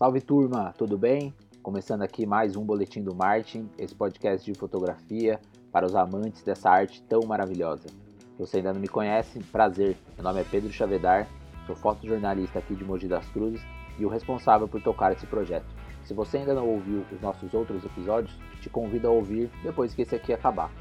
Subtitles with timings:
[0.00, 1.34] Salve turma, tudo bem?
[1.62, 5.38] Começando aqui mais um Boletim do Martin, esse podcast de fotografia
[5.70, 7.86] para os amantes dessa arte tão maravilhosa.
[7.86, 11.28] Se você ainda não me conhece, prazer, meu nome é Pedro Chavedar,
[11.66, 13.60] sou fotojornalista aqui de Mogi das Cruzes
[13.98, 15.66] e o responsável por tocar esse projeto.
[16.02, 20.00] Se você ainda não ouviu os nossos outros episódios, te convido a ouvir depois que
[20.00, 20.72] esse aqui acabar.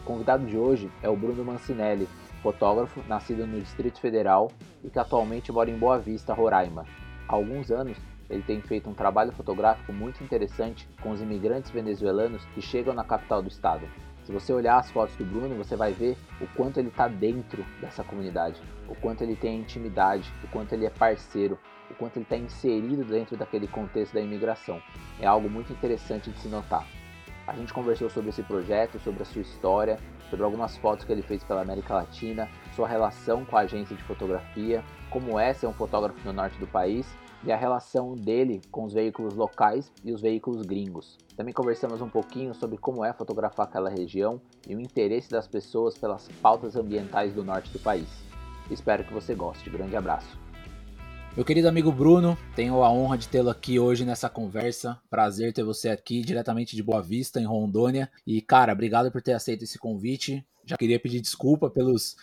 [0.00, 2.06] O convidado de hoje é o Bruno Mancinelli,
[2.42, 4.50] fotógrafo nascido no Distrito Federal
[4.84, 6.84] e que atualmente mora em Boa Vista, Roraima.
[7.26, 7.96] Há alguns anos,
[8.28, 13.04] ele tem feito um trabalho fotográfico muito interessante com os imigrantes venezuelanos que chegam na
[13.04, 13.88] capital do estado.
[14.24, 17.64] Se você olhar as fotos do Bruno, você vai ver o quanto ele está dentro
[17.80, 21.56] dessa comunidade, o quanto ele tem intimidade, o quanto ele é parceiro,
[21.88, 24.82] o quanto ele está inserido dentro daquele contexto da imigração.
[25.20, 26.84] É algo muito interessante de se notar.
[27.46, 31.22] A gente conversou sobre esse projeto, sobre a sua história, sobre algumas fotos que ele
[31.22, 35.72] fez pela América Latina, sua relação com a agência de fotografia, como é ser um
[35.72, 37.06] fotógrafo no norte do país
[37.46, 41.16] e a relação dele com os veículos locais e os veículos gringos.
[41.36, 45.96] Também conversamos um pouquinho sobre como é fotografar aquela região e o interesse das pessoas
[45.96, 48.08] pelas pautas ambientais do norte do país.
[48.70, 49.70] Espero que você goste.
[49.70, 50.36] Grande abraço.
[51.36, 54.98] Meu querido amigo Bruno, tenho a honra de tê-lo aqui hoje nessa conversa.
[55.08, 58.10] Prazer ter você aqui diretamente de Boa Vista, em Rondônia.
[58.26, 60.44] E, cara, obrigado por ter aceito esse convite.
[60.64, 62.16] Já queria pedir desculpa pelos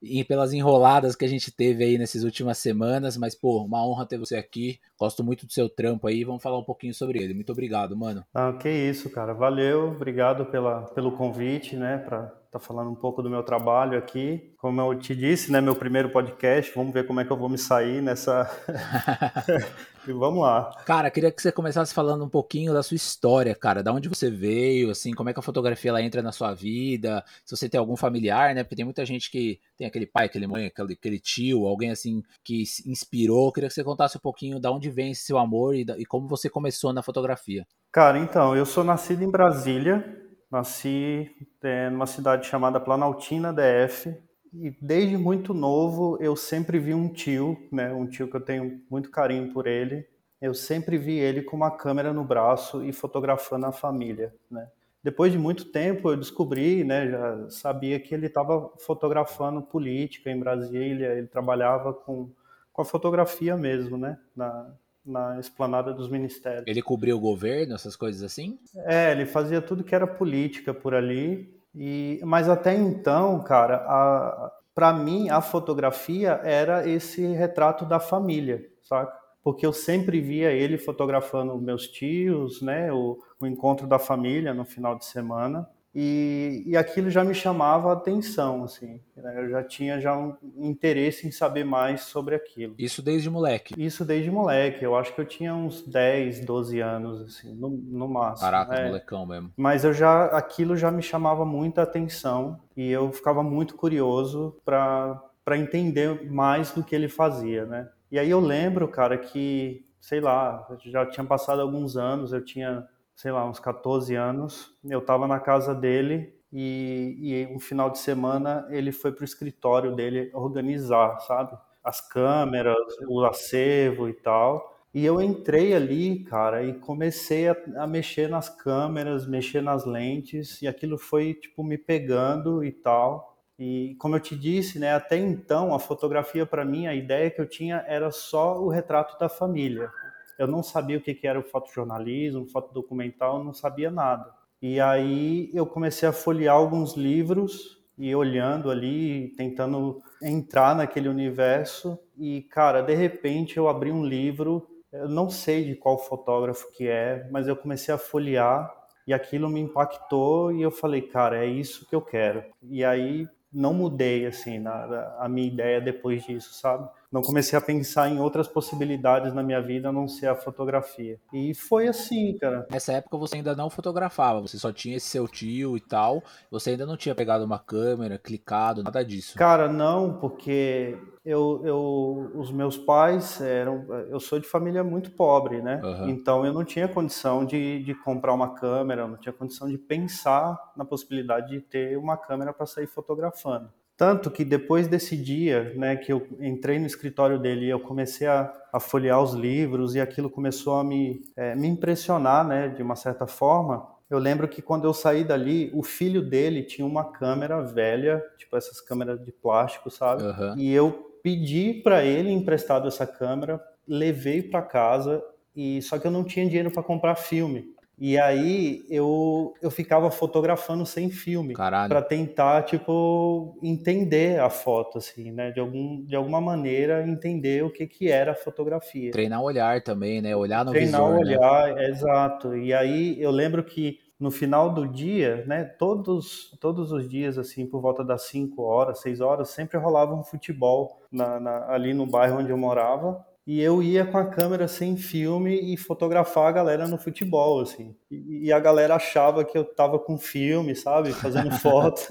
[0.00, 4.06] e pelas enroladas que a gente teve aí nessas últimas semanas, mas pô, uma honra
[4.06, 4.80] ter você aqui.
[4.98, 7.34] Gosto muito do seu trampo aí, vamos falar um pouquinho sobre ele.
[7.34, 8.24] Muito obrigado, mano.
[8.34, 9.32] Ah, que isso, cara.
[9.32, 13.96] Valeu, obrigado pela, pelo convite, né, para estar tá falando um pouco do meu trabalho
[13.96, 14.52] aqui.
[14.58, 17.48] Como eu te disse, né, meu primeiro podcast, vamos ver como é que eu vou
[17.48, 18.50] me sair nessa
[20.08, 20.70] E vamos lá.
[20.86, 23.82] Cara, queria que você começasse falando um pouquinho da sua história, cara.
[23.82, 27.22] Da onde você veio, assim, como é que a fotografia ela entra na sua vida,
[27.44, 28.62] se você tem algum familiar, né?
[28.62, 32.22] Porque tem muita gente que tem aquele pai, aquele mãe, aquele, aquele tio, alguém assim
[32.42, 33.52] que se inspirou.
[33.52, 36.28] Queria que você contasse um pouquinho da onde vem esse seu amor e, e como
[36.28, 37.66] você começou na fotografia.
[37.92, 40.16] Cara, então, eu sou nascido em Brasília.
[40.50, 41.30] Nasci
[41.62, 44.16] é, numa cidade chamada Planaltina, DF,
[44.52, 48.80] e desde muito novo eu sempre vi um tio, né, um tio que eu tenho
[48.90, 50.06] muito carinho por ele.
[50.40, 54.68] Eu sempre vi ele com uma câmera no braço e fotografando a família, né.
[55.02, 60.38] Depois de muito tempo eu descobri, né, já sabia que ele estava fotografando política em
[60.38, 62.30] Brasília, ele trabalhava com,
[62.78, 64.70] com a fotografia mesmo, né, na,
[65.04, 66.62] na esplanada dos ministérios.
[66.64, 68.56] Ele cobriu o governo, essas coisas assim?
[68.86, 74.92] É, ele fazia tudo que era política por ali e, mas até então, cara, para
[74.92, 79.12] mim a fotografia era esse retrato da família, saca?
[79.42, 82.92] Porque eu sempre via ele fotografando meus tios, né?
[82.92, 85.68] O, o encontro da família no final de semana.
[85.94, 89.00] E, e aquilo já me chamava a atenção, assim.
[89.16, 89.34] Né?
[89.36, 92.74] Eu já tinha já um interesse em saber mais sobre aquilo.
[92.78, 93.74] Isso desde moleque?
[93.76, 94.84] Isso desde moleque.
[94.84, 98.50] Eu acho que eu tinha uns 10, 12 anos, assim, no, no máximo.
[98.50, 98.86] Caraca, é.
[98.86, 99.52] molecão mesmo.
[99.56, 105.56] Mas eu já, aquilo já me chamava muita atenção e eu ficava muito curioso para
[105.56, 107.88] entender mais do que ele fazia, né?
[108.10, 112.86] E aí eu lembro, cara, que, sei lá, já tinha passado alguns anos, eu tinha
[113.18, 114.72] sei lá, uns 14 anos.
[114.88, 119.24] Eu estava na casa dele e, e um final de semana ele foi para o
[119.24, 121.58] escritório dele organizar, sabe?
[121.82, 124.72] As câmeras, o acervo e tal.
[124.94, 130.62] E eu entrei ali, cara, e comecei a, a, mexer nas câmeras, mexer nas lentes,
[130.62, 133.36] e aquilo foi, tipo, me pegando e tal.
[133.58, 137.40] E como eu te disse, né, até então a fotografia para mim, a ideia que
[137.40, 139.90] eu tinha era só o retrato da família
[140.38, 144.32] eu não sabia o que era o fotojornalismo, fotodocumental, não sabia nada.
[144.62, 151.98] E aí eu comecei a folhear alguns livros e olhando ali, tentando entrar naquele universo.
[152.16, 156.88] E, cara, de repente eu abri um livro, eu não sei de qual fotógrafo que
[156.88, 158.72] é, mas eu comecei a folhear
[159.06, 162.44] e aquilo me impactou e eu falei, cara, é isso que eu quero.
[162.62, 166.88] E aí não mudei, assim, na, a minha ideia depois disso, sabe?
[167.10, 171.18] Não comecei a pensar em outras possibilidades na minha vida a não ser a fotografia.
[171.32, 172.66] E foi assim, cara.
[172.70, 176.70] Nessa época você ainda não fotografava, você só tinha esse seu tio e tal, você
[176.70, 179.36] ainda não tinha pegado uma câmera, clicado, nada disso.
[179.38, 185.62] Cara, não, porque eu, eu os meus pais eram, eu sou de família muito pobre,
[185.62, 185.80] né?
[185.82, 186.08] Uhum.
[186.10, 190.58] Então eu não tinha condição de, de comprar uma câmera, não tinha condição de pensar
[190.76, 193.70] na possibilidade de ter uma câmera para sair fotografando.
[193.98, 198.28] Tanto que depois desse dia, né, que eu entrei no escritório dele e eu comecei
[198.28, 202.80] a, a folhear os livros e aquilo começou a me, é, me impressionar, né, de
[202.80, 207.10] uma certa forma, eu lembro que quando eu saí dali, o filho dele tinha uma
[207.10, 210.22] câmera velha, tipo essas câmeras de plástico, sabe?
[210.22, 210.56] Uhum.
[210.56, 215.20] E eu pedi para ele emprestado essa câmera, levei para casa
[215.56, 217.74] e só que eu não tinha dinheiro para comprar filme.
[218.00, 225.32] E aí eu, eu ficava fotografando sem filme para tentar tipo entender a foto assim,
[225.32, 225.50] né?
[225.50, 229.10] De algum de alguma maneira entender o que que era a fotografia.
[229.10, 230.36] Treinar o olhar também, né?
[230.36, 231.36] Olhar no Treinar visor, o né?
[231.36, 231.88] olhar, né?
[231.88, 232.56] exato.
[232.56, 237.66] E aí eu lembro que no final do dia, né, todos, todos os dias, assim,
[237.66, 242.04] por volta das 5 horas, 6 horas, sempre rolava um futebol na, na, ali no
[242.04, 246.52] bairro onde eu morava e eu ia com a câmera sem filme e fotografar a
[246.52, 247.96] galera no futebol, assim.
[248.10, 251.14] E, e a galera achava que eu tava com filme, sabe?
[251.14, 252.02] Fazendo foto.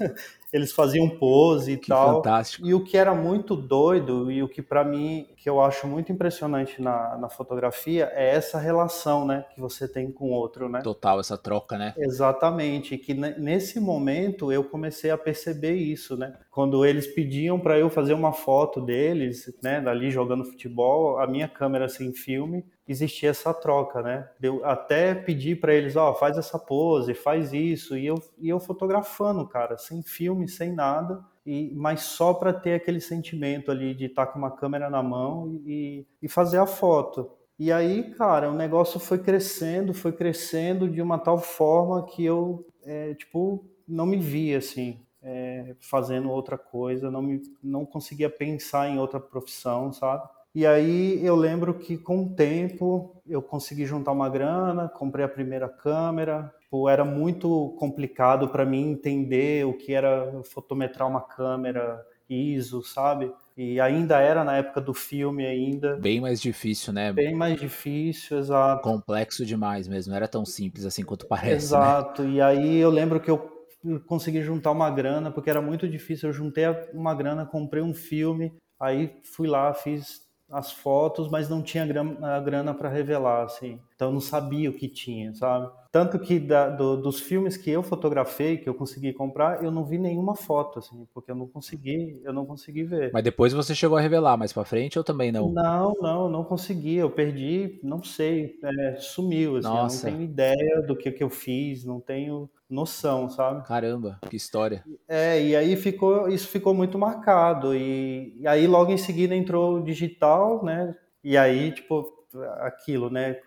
[0.52, 2.16] Eles faziam pose e que tal.
[2.16, 2.66] Fantástico.
[2.66, 6.10] E o que era muito doido e o que para mim, que eu acho muito
[6.10, 10.80] impressionante na, na fotografia é essa relação, né, que você tem com o outro, né?
[10.80, 11.94] Total, essa troca, né?
[11.96, 12.96] Exatamente.
[12.96, 16.34] Que nesse momento eu comecei a perceber isso, né?
[16.50, 21.48] Quando eles pediam para eu fazer uma foto deles, né, dali jogando futebol, a minha
[21.48, 24.28] câmera sem filme, existia essa troca, né?
[24.40, 28.48] Eu até pedi para eles, ó, oh, faz essa pose, faz isso, e eu, e
[28.48, 33.94] eu fotografando, cara, sem filme, sem nada, e mas só para ter aquele sentimento ali
[33.94, 37.30] de estar tá com uma câmera na mão e, e fazer a foto.
[37.58, 42.66] E aí, cara, o negócio foi crescendo, foi crescendo de uma tal forma que eu,
[42.84, 48.88] é, tipo, não me via assim, é, fazendo outra coisa, não me, não conseguia pensar
[48.88, 50.28] em outra profissão, sabe?
[50.54, 55.28] E aí eu lembro que com o tempo eu consegui juntar uma grana, comprei a
[55.28, 56.52] primeira câmera.
[56.60, 63.32] Tipo, era muito complicado para mim entender o que era fotometrar uma câmera ISO, sabe?
[63.56, 65.96] E ainda era na época do filme ainda.
[65.96, 67.12] Bem mais difícil, né?
[67.12, 68.82] Bem mais difícil, exato.
[68.82, 71.50] Complexo demais mesmo, não era tão simples assim quanto parece.
[71.50, 71.56] Né?
[71.56, 72.22] Exato.
[72.22, 72.30] Né?
[72.30, 73.66] E aí eu lembro que eu
[74.06, 76.28] consegui juntar uma grana, porque era muito difícil.
[76.28, 81.62] Eu juntei uma grana, comprei um filme, aí fui lá, fiz as fotos, mas não
[81.62, 83.80] tinha a grana para revelar, assim.
[83.98, 85.68] Então não sabia o que tinha, sabe?
[85.90, 89.84] Tanto que da, do, dos filmes que eu fotografei, que eu consegui comprar, eu não
[89.84, 93.10] vi nenhuma foto, assim, porque eu não consegui, eu não consegui ver.
[93.12, 95.50] Mas depois você chegou a revelar mais para frente ou também não?
[95.50, 96.94] Não, não, não consegui.
[96.94, 99.66] Eu perdi, não sei, é, sumiu, assim.
[99.66, 100.06] Nossa.
[100.06, 103.66] Eu não tenho ideia do que, que eu fiz, não tenho noção, sabe?
[103.66, 104.84] Caramba, que história.
[105.08, 107.74] É, e aí ficou, isso ficou muito marcado.
[107.74, 110.94] E, e aí logo em seguida entrou o digital, né?
[111.24, 112.16] E aí, tipo,
[112.60, 113.40] aquilo, né?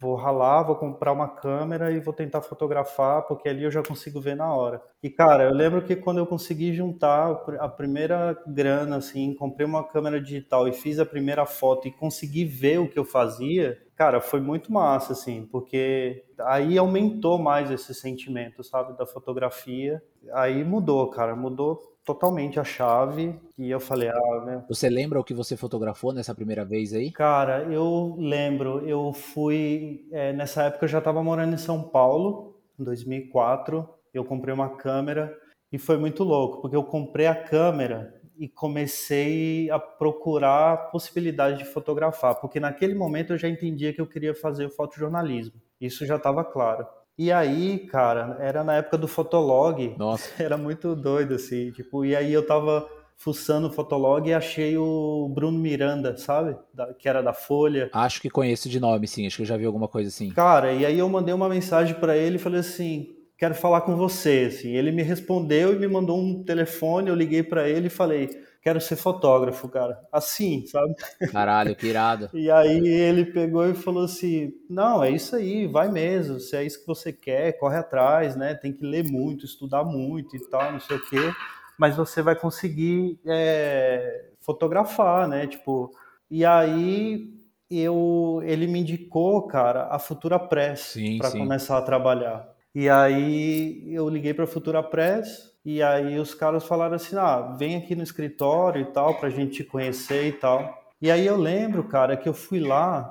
[0.00, 4.18] Vou ralar, vou comprar uma câmera e vou tentar fotografar, porque ali eu já consigo
[4.18, 4.80] ver na hora.
[5.02, 9.84] E cara, eu lembro que quando eu consegui juntar a primeira grana, assim, comprei uma
[9.86, 14.22] câmera digital e fiz a primeira foto e consegui ver o que eu fazia, cara,
[14.22, 20.02] foi muito massa, assim, porque aí aumentou mais esse sentimento, sabe, da fotografia.
[20.32, 24.64] Aí mudou, cara, mudou totalmente a chave e eu falei, ah, né?
[24.68, 27.10] Você lembra o que você fotografou nessa primeira vez aí?
[27.10, 32.56] Cara, eu lembro, eu fui, é, nessa época eu já estava morando em São Paulo,
[32.78, 35.36] em 2004, eu comprei uma câmera
[35.72, 41.64] e foi muito louco, porque eu comprei a câmera e comecei a procurar possibilidade de
[41.66, 45.60] fotografar, porque naquele momento eu já entendia que eu queria fazer o fotojornalismo.
[45.78, 46.86] Isso já estava claro.
[47.20, 49.94] E aí, cara, era na época do Fotolog.
[49.98, 50.30] Nossa.
[50.42, 51.70] Era muito doido, assim.
[51.70, 56.56] Tipo, e aí eu tava fuçando o Fotolog e achei o Bruno Miranda, sabe?
[56.72, 57.90] Da, que era da Folha.
[57.92, 59.26] Acho que conheço de nome, sim.
[59.26, 60.30] Acho que eu já vi alguma coisa assim.
[60.30, 63.96] Cara, e aí eu mandei uma mensagem para ele e falei assim: quero falar com
[63.96, 64.46] você.
[64.48, 64.70] Assim.
[64.70, 67.10] Ele me respondeu e me mandou um telefone.
[67.10, 68.30] Eu liguei para ele e falei
[68.60, 70.00] quero ser fotógrafo, cara.
[70.12, 70.94] Assim, sabe?
[71.30, 72.28] Caralho, que irado.
[72.34, 76.38] e aí ele pegou e falou assim: não, é isso aí, vai mesmo.
[76.38, 78.54] Se é isso que você quer, corre atrás, né?
[78.54, 81.32] Tem que ler muito, estudar muito e tal, não sei o quê.
[81.78, 85.46] Mas você vai conseguir é, fotografar, né?
[85.46, 85.90] Tipo,
[86.30, 87.40] e aí
[87.70, 92.48] eu, ele me indicou, cara, a Futura Press para começar a trabalhar.
[92.74, 97.54] E aí eu liguei para a Futura Press, e aí os caras falaram assim: ah,
[97.58, 100.78] vem aqui no escritório e tal, pra gente te conhecer e tal.
[101.00, 103.10] E aí eu lembro, cara, que eu fui lá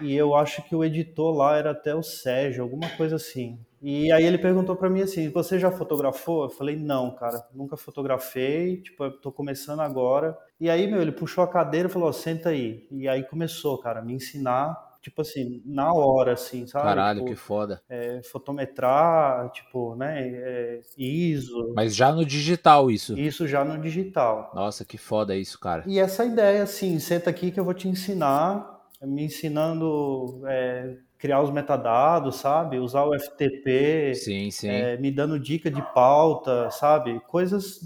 [0.00, 3.58] e eu acho que o editor lá era até o Sérgio, alguma coisa assim.
[3.82, 7.76] E aí ele perguntou para mim assim: "Você já fotografou?" Eu falei: "Não, cara, nunca
[7.76, 10.36] fotografei, tipo, eu tô começando agora".
[10.60, 12.86] E aí, meu, ele puxou a cadeira e falou: "Senta aí".
[12.90, 16.84] E aí começou, cara, me ensinar tipo assim, na hora, assim, sabe?
[16.84, 17.82] Caralho, tipo, que foda.
[17.88, 20.28] É, fotometrar, tipo, né?
[20.28, 21.72] É, ISO.
[21.74, 23.18] Mas já no digital, isso?
[23.18, 24.50] Isso já no digital.
[24.54, 25.84] Nossa, que foda isso, cara.
[25.86, 30.42] E essa ideia, assim, senta aqui que eu vou te ensinar, me ensinando.
[30.46, 32.78] É, criar os metadados, sabe?
[32.78, 34.14] Usar o FTP.
[34.14, 34.68] Sim, sim.
[34.68, 37.20] É, me dando dica de pauta, sabe?
[37.28, 37.80] Coisas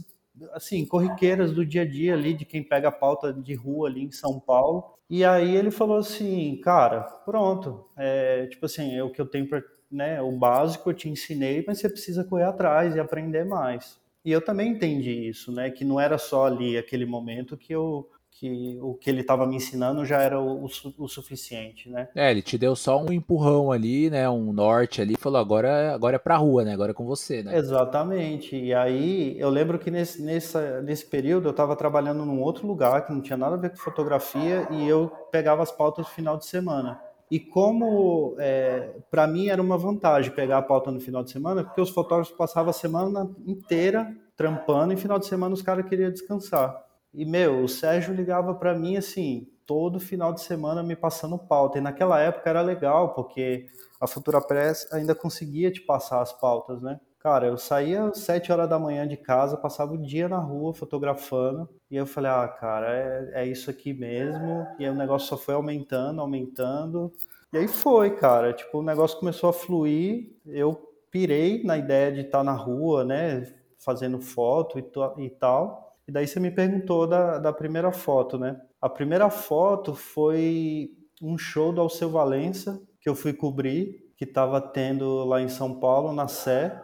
[0.53, 4.05] assim, corriqueiras do dia a dia ali, de quem pega a pauta de rua ali
[4.05, 4.85] em São Paulo.
[5.09, 9.49] E aí ele falou assim, cara, pronto, é, tipo assim, é o que eu tenho
[9.49, 14.01] para, né, o básico eu te ensinei, mas você precisa correr atrás e aprender mais.
[14.25, 18.09] E eu também entendi isso, né, que não era só ali aquele momento que eu
[18.45, 22.09] que o que ele estava me ensinando já era o, o, o, suficiente, né?
[22.15, 24.29] É, ele te deu só um empurrão ali, né?
[24.29, 26.75] Um norte ali, falou agora, agora é pra rua, né?
[26.75, 27.57] Agora é com você, né?
[27.57, 28.55] Exatamente.
[28.55, 33.07] E aí eu lembro que nesse, nessa, nesse período eu estava trabalhando num outro lugar
[33.07, 36.37] que não tinha nada a ver com fotografia e eu pegava as pautas no final
[36.37, 37.01] de semana.
[37.31, 41.65] E como é, para mim era uma vantagem pegar a pauta no final de semana,
[41.65, 45.89] porque os fotógrafos passavam a semana inteira trampando e no final de semana os caras
[45.89, 46.84] queriam descansar.
[47.15, 51.79] E, meu, o Sérgio ligava para mim assim, todo final de semana me passando pauta.
[51.79, 53.67] E naquela época era legal, porque
[54.01, 57.01] a Futura Press ainda conseguia te passar as pautas, né?
[57.21, 60.75] Cara, eu saía às 7 horas da manhã de casa, passava o dia na rua
[60.75, 64.67] fotografando, e eu falei, ah, cara, é, é isso aqui mesmo.
[64.79, 67.11] E aí o negócio só foi aumentando, aumentando.
[67.51, 68.53] E aí foi, cara.
[68.53, 70.75] Tipo, o negócio começou a fluir, eu
[71.11, 73.47] pirei na ideia de estar na rua, né?
[73.79, 74.85] Fazendo foto e,
[75.25, 75.84] e tal.
[76.07, 78.61] E daí você me perguntou da, da primeira foto, né?
[78.81, 80.91] A primeira foto foi
[81.23, 85.81] um show do Alceu Valença, que eu fui cobrir, que estava tendo lá em São
[85.81, 86.79] Paulo, na Sé.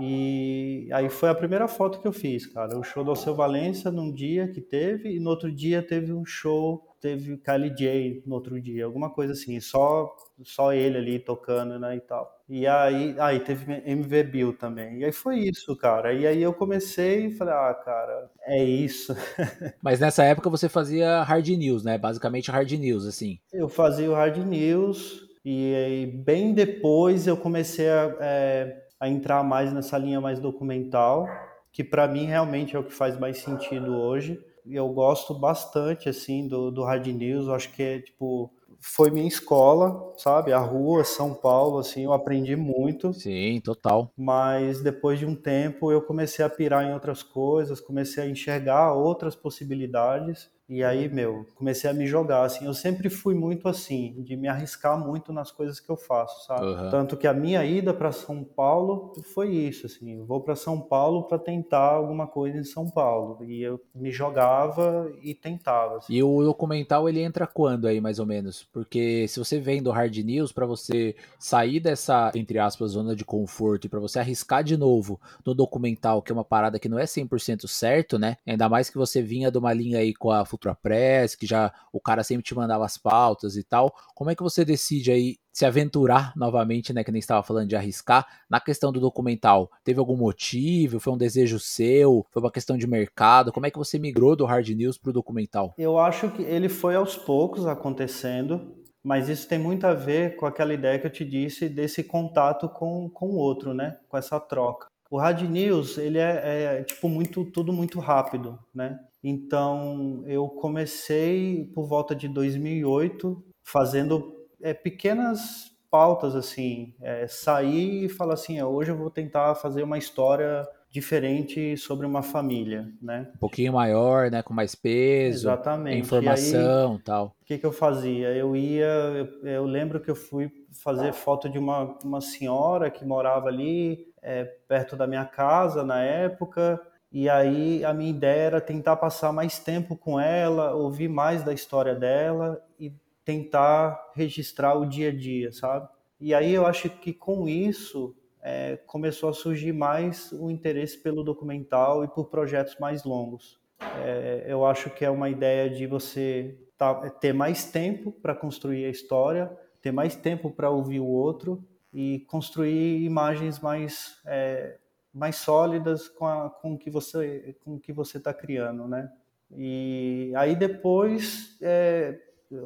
[0.00, 2.76] E aí foi a primeira foto que eu fiz, cara.
[2.76, 6.24] O show do Alceu Valença num dia que teve, e no outro dia teve um
[6.24, 10.10] show, teve Kylie J no outro dia, alguma coisa assim, só,
[10.42, 12.26] só ele ali tocando, né, e tal.
[12.48, 15.00] E aí, aí teve MV Bill também.
[15.00, 16.14] E aí foi isso, cara.
[16.14, 19.14] E aí eu comecei e falei, ah, cara, é isso.
[19.82, 21.98] Mas nessa época você fazia hard news, né?
[21.98, 23.38] Basicamente hard news, assim.
[23.52, 29.42] Eu fazia o hard news e aí, bem depois eu comecei a, é, a entrar
[29.42, 31.28] mais nessa linha mais documental,
[31.70, 34.40] que para mim realmente é o que faz mais sentido hoje.
[34.66, 37.46] Eu gosto bastante, assim, do, do hard news.
[37.46, 38.50] Eu acho que é, tipo
[38.86, 40.52] foi minha escola, sabe?
[40.52, 43.14] A rua, São Paulo, assim, eu aprendi muito.
[43.14, 44.12] Sim, total.
[44.14, 48.92] Mas depois de um tempo eu comecei a pirar em outras coisas, comecei a enxergar
[48.92, 52.64] outras possibilidades e aí, meu, comecei a me jogar, assim.
[52.64, 56.64] Eu sempre fui muito assim, de me arriscar muito nas coisas que eu faço, sabe?
[56.64, 56.90] Uhum.
[56.90, 60.18] Tanto que a minha ida para São Paulo foi isso, assim.
[60.18, 63.44] Eu vou para São Paulo para tentar alguma coisa em São Paulo.
[63.44, 65.98] E eu me jogava e tentava.
[65.98, 66.14] Assim.
[66.14, 68.66] E o documental, ele entra quando aí, mais ou menos?
[68.72, 73.24] Porque se você vem do Hard News, para você sair dessa, entre aspas, zona de
[73.24, 76.98] conforto e para você arriscar de novo no documental, que é uma parada que não
[76.98, 78.38] é 100% certo, né?
[78.46, 81.72] Ainda mais que você vinha de uma linha aí com a Futura Press, que já
[81.92, 83.94] o cara sempre te mandava as pautas e tal.
[84.14, 87.76] Como é que você decide aí se aventurar novamente, né, que nem estava falando de
[87.76, 89.70] arriscar, na questão do documental?
[89.84, 91.00] Teve algum motivo?
[91.00, 92.26] Foi um desejo seu?
[92.30, 93.52] Foi uma questão de mercado?
[93.52, 95.74] Como é que você migrou do hard news para o documental?
[95.76, 100.46] Eu acho que ele foi aos poucos acontecendo, mas isso tem muito a ver com
[100.46, 104.40] aquela ideia que eu te disse desse contato com, com o outro, né, com essa
[104.40, 104.86] troca.
[105.10, 108.98] O hard news, ele é, é tipo muito tudo muito rápido, né?
[109.24, 118.08] Então, eu comecei por volta de 2008 fazendo é, pequenas pautas assim, é, sair e
[118.08, 123.30] falar assim, é, hoje eu vou tentar fazer uma história diferente sobre uma família, né?
[123.34, 125.98] Um pouquinho maior, né, com mais peso, Exatamente.
[125.98, 127.36] informação, e tal.
[127.40, 128.28] O que, que eu fazia?
[128.34, 130.52] Eu ia, eu, eu, lembro que eu fui
[130.82, 136.02] fazer foto de uma, uma senhora que morava ali é, perto da minha casa na
[136.02, 136.80] época
[137.14, 141.52] e aí a minha ideia era tentar passar mais tempo com ela, ouvir mais da
[141.52, 142.92] história dela e
[143.24, 145.88] tentar registrar o dia a dia, sabe?
[146.20, 151.22] E aí eu acho que com isso é, começou a surgir mais o interesse pelo
[151.22, 153.60] documental e por projetos mais longos.
[154.04, 158.86] É, eu acho que é uma ideia de você tá, ter mais tempo para construir
[158.86, 164.78] a história, ter mais tempo para ouvir o outro e construir imagens mais é,
[165.14, 169.08] mais sólidas com, a, com o que você com que você está criando, né?
[169.56, 172.18] E aí depois é,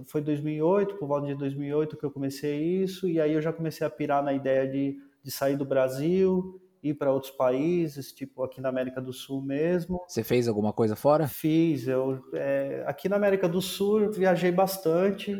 [0.06, 3.86] foi 2008, por volta de 2008 que eu comecei isso e aí eu já comecei
[3.86, 8.60] a pirar na ideia de, de sair do Brasil ir para outros países, tipo aqui
[8.60, 10.00] na América do Sul mesmo.
[10.06, 11.26] Você fez alguma coisa fora?
[11.26, 11.86] Fiz.
[11.86, 15.36] Eu é, aqui na América do Sul eu viajei bastante.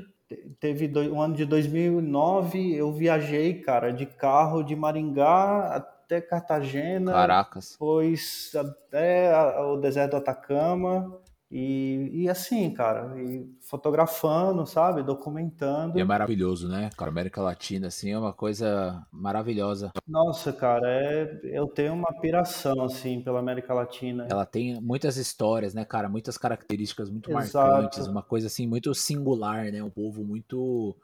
[0.61, 7.13] Teve o um ano de 2009 eu viajei, cara, de carro de Maringá até Cartagena.
[7.13, 7.73] Caracas.
[7.73, 11.21] Depois até o deserto do Atacama.
[11.51, 15.03] E, e assim, cara, e fotografando, sabe?
[15.03, 15.97] Documentando.
[15.97, 16.91] E é maravilhoso, né?
[16.95, 19.91] Cara, América Latina, assim, é uma coisa maravilhosa.
[20.07, 24.27] Nossa, cara, é, eu tenho uma piração, assim, pela América Latina.
[24.31, 26.07] Ela tem muitas histórias, né, cara?
[26.07, 27.67] Muitas características muito Exato.
[27.67, 29.83] marcantes, uma coisa, assim, muito singular, né?
[29.83, 30.95] Um povo muito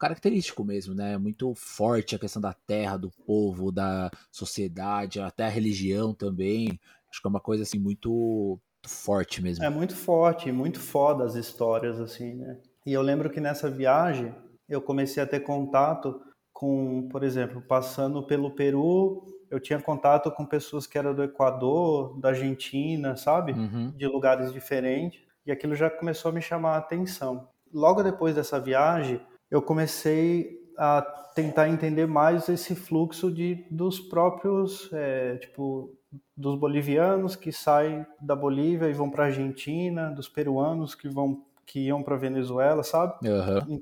[0.00, 1.18] característico mesmo, né?
[1.18, 6.80] Muito forte a questão da terra, do povo, da sociedade, até a religião também.
[7.10, 9.62] Acho que é uma coisa assim muito forte mesmo.
[9.62, 12.58] É muito forte, muito foda as histórias, assim, né?
[12.86, 14.34] E eu lembro que nessa viagem
[14.66, 20.46] eu comecei a ter contato com, por exemplo, passando pelo Peru, eu tinha contato com
[20.46, 23.52] pessoas que eram do Equador, da Argentina, sabe?
[23.52, 23.90] Uhum.
[23.90, 25.20] De lugares diferentes.
[25.44, 27.48] E aquilo já começou a me chamar a atenção.
[27.72, 31.02] Logo depois dessa viagem, eu comecei a
[31.34, 35.94] tentar entender mais esse fluxo de, dos próprios, é, tipo,
[36.36, 41.44] dos bolivianos que saem da Bolívia e vão para a Argentina, dos peruanos que vão
[41.66, 43.14] que iam para Venezuela, sabe?
[43.28, 43.80] Uhum.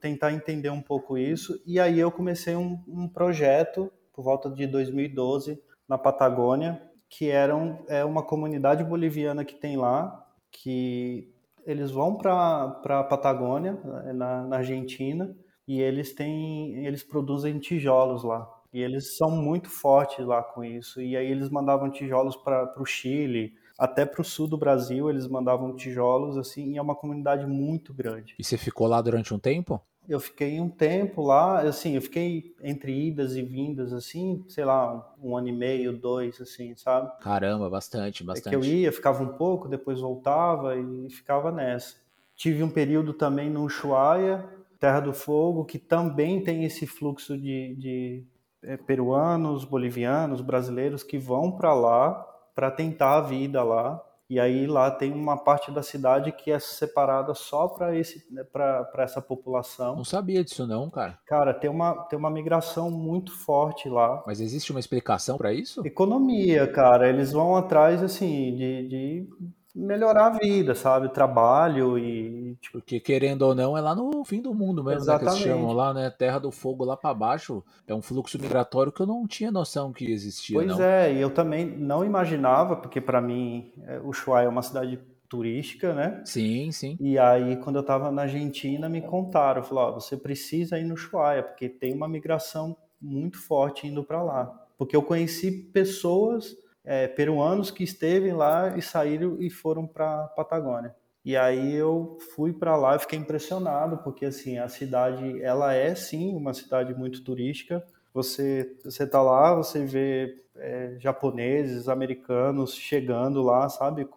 [0.00, 1.62] tentar entender um pouco isso.
[1.64, 7.54] E aí eu comecei um, um, projeto por volta de 2012 na Patagônia, que era
[7.54, 11.32] um, é uma comunidade boliviana que tem lá, que
[11.68, 13.78] eles vão para a Patagônia,
[14.14, 18.48] na, na Argentina, e eles têm, eles produzem tijolos lá.
[18.72, 20.98] E eles são muito fortes lá com isso.
[21.02, 25.28] E aí eles mandavam tijolos para o Chile, até para o sul do Brasil eles
[25.28, 28.34] mandavam tijolos, assim, e é uma comunidade muito grande.
[28.38, 29.78] E você ficou lá durante um tempo?
[30.08, 35.14] Eu fiquei um tempo lá, assim, eu fiquei entre idas e vindas, assim, sei lá,
[35.20, 37.12] um, um ano e meio, dois, assim, sabe?
[37.20, 38.48] Caramba, bastante, bastante.
[38.48, 41.96] É que eu ia, ficava um pouco, depois voltava e ficava nessa.
[42.34, 44.48] Tive um período também no Ushuaia,
[44.78, 48.24] Terra do Fogo, que também tem esse fluxo de, de
[48.62, 52.24] é, peruanos, bolivianos, brasileiros que vão para lá
[52.54, 54.02] para tentar a vida lá.
[54.28, 58.44] E aí lá tem uma parte da cidade que é separada só para esse né,
[58.44, 59.96] para essa população.
[59.96, 61.18] Não sabia disso não, cara.
[61.24, 64.22] Cara, tem uma tem uma migração muito forte lá.
[64.26, 65.86] Mas existe uma explicação para isso?
[65.86, 67.08] Economia, cara.
[67.08, 69.28] Eles vão atrás assim de, de
[69.74, 71.08] melhorar a vida, sabe?
[71.08, 72.56] Trabalho e.
[72.60, 72.78] Tipo...
[72.78, 75.24] Porque querendo ou não, é lá no fim do mundo mesmo, Exatamente.
[75.24, 75.42] né?
[75.42, 76.10] Que eles chamam lá, né?
[76.10, 77.62] Terra do Fogo lá para baixo.
[77.86, 80.56] É um fluxo migratório que eu não tinha noção que existia.
[80.56, 80.82] Pois não.
[80.82, 84.98] é, e eu também não imaginava, porque para mim é, o Ushuaia é uma cidade
[85.28, 86.22] turística, né?
[86.24, 86.96] Sim, sim.
[86.98, 90.94] E aí, quando eu estava na Argentina, me contaram, falaram, oh, você precisa ir no
[90.94, 94.46] Ushuaia, porque tem uma migração muito forte indo para lá.
[94.76, 96.56] Porque eu conheci pessoas
[96.88, 100.96] é, peruanos que esteve lá e saíram e foram para Patagônia.
[101.22, 105.94] E aí eu fui para lá e fiquei impressionado, porque assim, a cidade, ela é
[105.94, 107.84] sim uma cidade muito turística.
[108.14, 114.08] Você você tá lá, você vê é, japoneses, americanos chegando lá, sabe,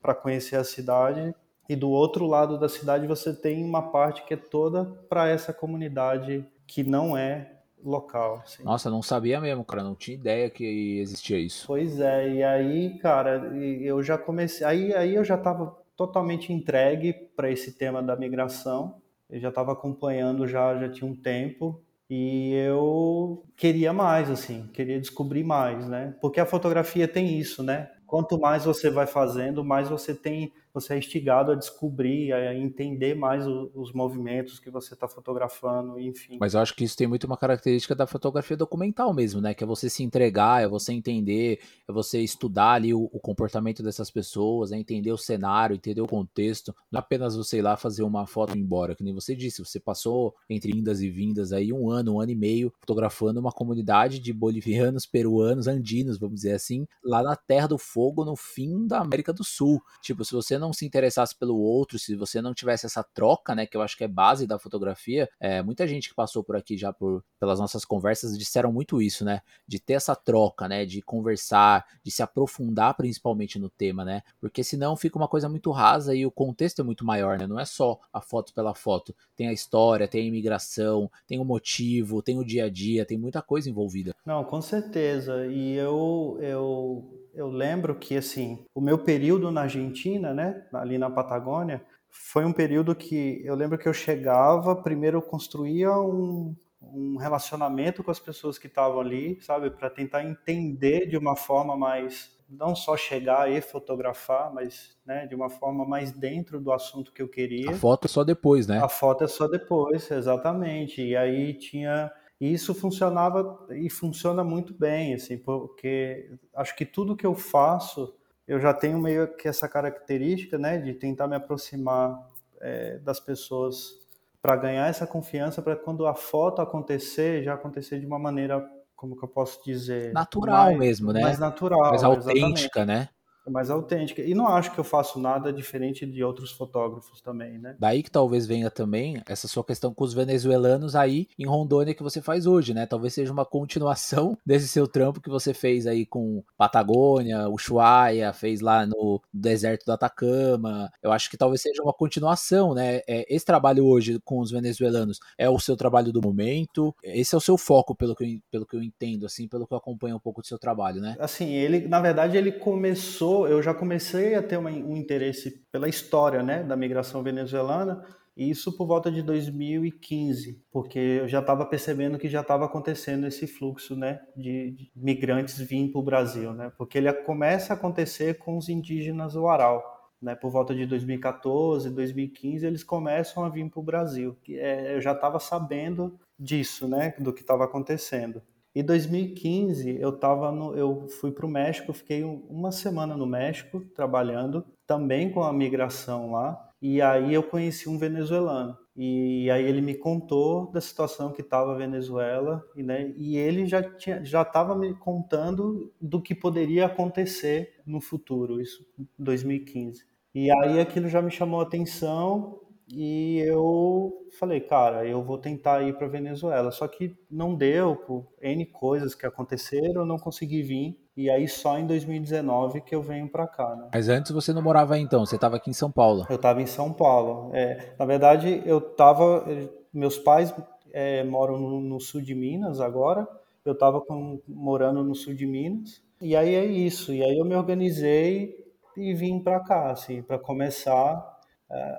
[0.00, 1.34] para conhecer a cidade.
[1.68, 5.52] E do outro lado da cidade você tem uma parte que é toda para essa
[5.52, 8.42] comunidade que não é local.
[8.44, 8.62] Assim.
[8.62, 9.82] Nossa, não sabia mesmo, cara.
[9.82, 11.66] Não tinha ideia que existia isso.
[11.66, 14.66] Pois é, e aí, cara, eu já comecei.
[14.66, 19.00] Aí, aí eu já estava totalmente entregue para esse tema da migração.
[19.28, 25.00] Eu já estava acompanhando já, já tinha um tempo e eu queria mais, assim, queria
[25.00, 26.14] descobrir mais, né?
[26.20, 27.90] Porque a fotografia tem isso, né?
[28.06, 33.14] Quanto mais você vai fazendo, mais você tem você é instigado a descobrir, a entender
[33.14, 36.38] mais o, os movimentos que você está fotografando, enfim.
[36.40, 39.54] Mas eu acho que isso tem muito uma característica da fotografia documental mesmo, né?
[39.54, 43.82] Que é você se entregar, é você entender, é você estudar ali o, o comportamento
[43.82, 46.74] dessas pessoas, é entender o cenário, entender o contexto.
[46.90, 49.36] Não é apenas você ir lá fazer uma foto e ir embora, que nem você
[49.36, 53.40] disse, você passou entre indas e vindas aí um ano, um ano e meio fotografando
[53.40, 58.36] uma comunidade de bolivianos, peruanos, andinos, vamos dizer assim, lá na Terra do Fogo, no
[58.36, 59.82] fim da América do Sul.
[60.00, 63.66] Tipo, se você não se interessasse pelo outro, se você não tivesse essa troca, né,
[63.66, 66.76] que eu acho que é base da fotografia, é, muita gente que passou por aqui
[66.76, 71.02] já por, pelas nossas conversas disseram muito isso, né, de ter essa troca, né, de
[71.02, 76.14] conversar, de se aprofundar principalmente no tema, né, porque senão fica uma coisa muito rasa
[76.14, 79.48] e o contexto é muito maior, né, não é só a foto pela foto, tem
[79.48, 83.42] a história, tem a imigração, tem o motivo, tem o dia a dia, tem muita
[83.42, 84.14] coisa envolvida.
[84.24, 90.34] Não, com certeza, e eu, eu eu lembro que assim, o meu período na Argentina,
[90.34, 95.22] né, ali na Patagônia, foi um período que eu lembro que eu chegava, primeiro eu
[95.22, 101.16] construía um, um relacionamento com as pessoas que estavam ali, sabe, para tentar entender de
[101.16, 106.60] uma forma mais não só chegar e fotografar, mas né, de uma forma mais dentro
[106.60, 107.70] do assunto que eu queria.
[107.70, 108.78] A foto é só depois, né?
[108.78, 111.02] A foto é só depois, exatamente.
[111.02, 117.14] E aí tinha e isso funcionava e funciona muito bem, assim, porque acho que tudo
[117.14, 118.12] que eu faço
[118.48, 122.18] eu já tenho meio que essa característica, né, de tentar me aproximar
[122.60, 123.94] é, das pessoas
[124.42, 129.16] para ganhar essa confiança, para quando a foto acontecer, já acontecer de uma maneira, como
[129.16, 130.12] que eu posso dizer?
[130.12, 131.20] Natural mais, mesmo, né?
[131.20, 131.90] Mais natural.
[131.90, 132.86] Mais autêntica, exatamente.
[132.86, 133.08] né?
[133.50, 134.22] Mais autêntica.
[134.22, 137.76] E não acho que eu faço nada diferente de outros fotógrafos também, né?
[137.78, 142.02] Daí que talvez venha também essa sua questão com os venezuelanos aí em Rondônia que
[142.02, 142.86] você faz hoje, né?
[142.86, 148.60] Talvez seja uma continuação desse seu trampo que você fez aí com Patagônia, Ushuaia, fez
[148.60, 150.90] lá no deserto do Atacama.
[151.02, 153.00] Eu acho que talvez seja uma continuação, né?
[153.08, 156.94] É, esse trabalho hoje com os venezuelanos é o seu trabalho do momento.
[157.02, 159.74] Esse é o seu foco, pelo que eu, pelo que eu entendo, assim, pelo que
[159.74, 161.16] eu acompanho um pouco do seu trabalho, né?
[161.18, 165.88] Assim, ele, na verdade, ele começou eu já comecei a ter uma, um interesse pela
[165.88, 168.04] história né, da migração venezuelana,
[168.36, 173.26] e isso por volta de 2015, porque eu já estava percebendo que já estava acontecendo
[173.26, 177.76] esse fluxo né, de, de migrantes vir para o Brasil, né, porque ele começa a
[177.76, 180.00] acontecer com os indígenas do Aral.
[180.20, 184.36] Né, por volta de 2014, 2015, eles começam a vir para o Brasil.
[184.50, 188.40] É, eu já estava sabendo disso, né, do que estava acontecendo.
[188.74, 193.80] Em 2015, eu tava no, eu fui para o México, fiquei uma semana no México
[193.94, 196.70] trabalhando, também com a migração lá.
[196.80, 198.76] E aí eu conheci um venezuelano.
[198.96, 203.66] E aí ele me contou da situação que estava a Venezuela, e, né, e ele
[203.66, 210.04] já tinha, já estava me contando do que poderia acontecer no futuro, isso em 2015.
[210.34, 212.58] E aí aquilo já me chamou a atenção
[212.94, 216.70] e eu falei, cara, eu vou tentar ir para Venezuela.
[216.70, 221.00] Só que não deu, por N coisas que aconteceram, eu não consegui vir.
[221.16, 223.88] E aí só em 2019 que eu venho para cá, né?
[223.94, 226.26] Mas antes você não morava aí então, você estava aqui em São Paulo.
[226.28, 227.50] Eu estava em São Paulo.
[227.54, 229.46] É, na verdade, eu estava...
[229.92, 230.54] Meus pais
[230.92, 233.26] é, moram no, no, sul de Minas agora.
[233.64, 234.02] Eu estava
[234.46, 236.02] morando no sul de Minas.
[236.20, 237.12] E aí é isso.
[237.14, 238.54] E aí eu me organizei
[238.98, 241.31] e vim para cá, assim, para começar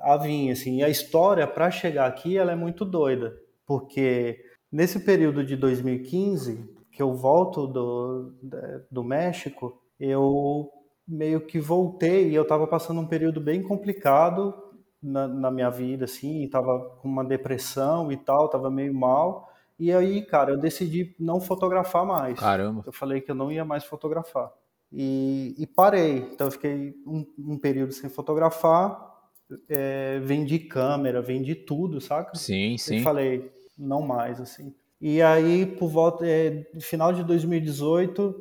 [0.02, 0.78] a vir, assim.
[0.78, 6.70] E a história para chegar aqui, ela é muito doida, porque nesse período de 2015,
[6.92, 8.34] que eu volto do,
[8.90, 10.70] do México, eu
[11.08, 14.54] meio que voltei e eu estava passando um período bem complicado
[15.02, 19.50] na, na minha vida, assim, estava com uma depressão e tal, estava meio mal.
[19.78, 22.40] E aí, cara, eu decidi não fotografar mais.
[22.40, 22.84] Caramba.
[22.86, 24.52] Eu falei que eu não ia mais fotografar.
[24.92, 26.30] E, e parei.
[26.32, 29.13] Então eu fiquei um, um período sem fotografar
[29.70, 32.36] é, vendi câmera, vendi tudo, saca?
[32.36, 32.98] Sim, sim.
[32.98, 34.74] E falei, não mais, assim.
[35.00, 38.36] E aí, por volta, é, final de 2018,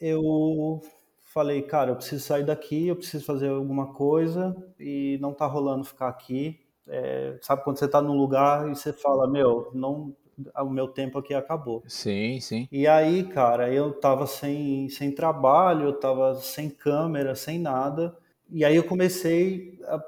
[0.00, 0.80] eu
[1.22, 5.84] falei, cara, eu preciso sair daqui, eu preciso fazer alguma coisa e não tá rolando
[5.84, 6.60] ficar aqui.
[6.88, 10.14] É, sabe quando você tá num lugar e você fala, meu, não,
[10.58, 11.82] o meu tempo aqui acabou.
[11.86, 12.68] Sim, sim.
[12.70, 18.16] E aí, cara, eu tava sem, sem trabalho, eu tava sem câmera, sem nada.
[18.50, 20.00] E aí eu comecei a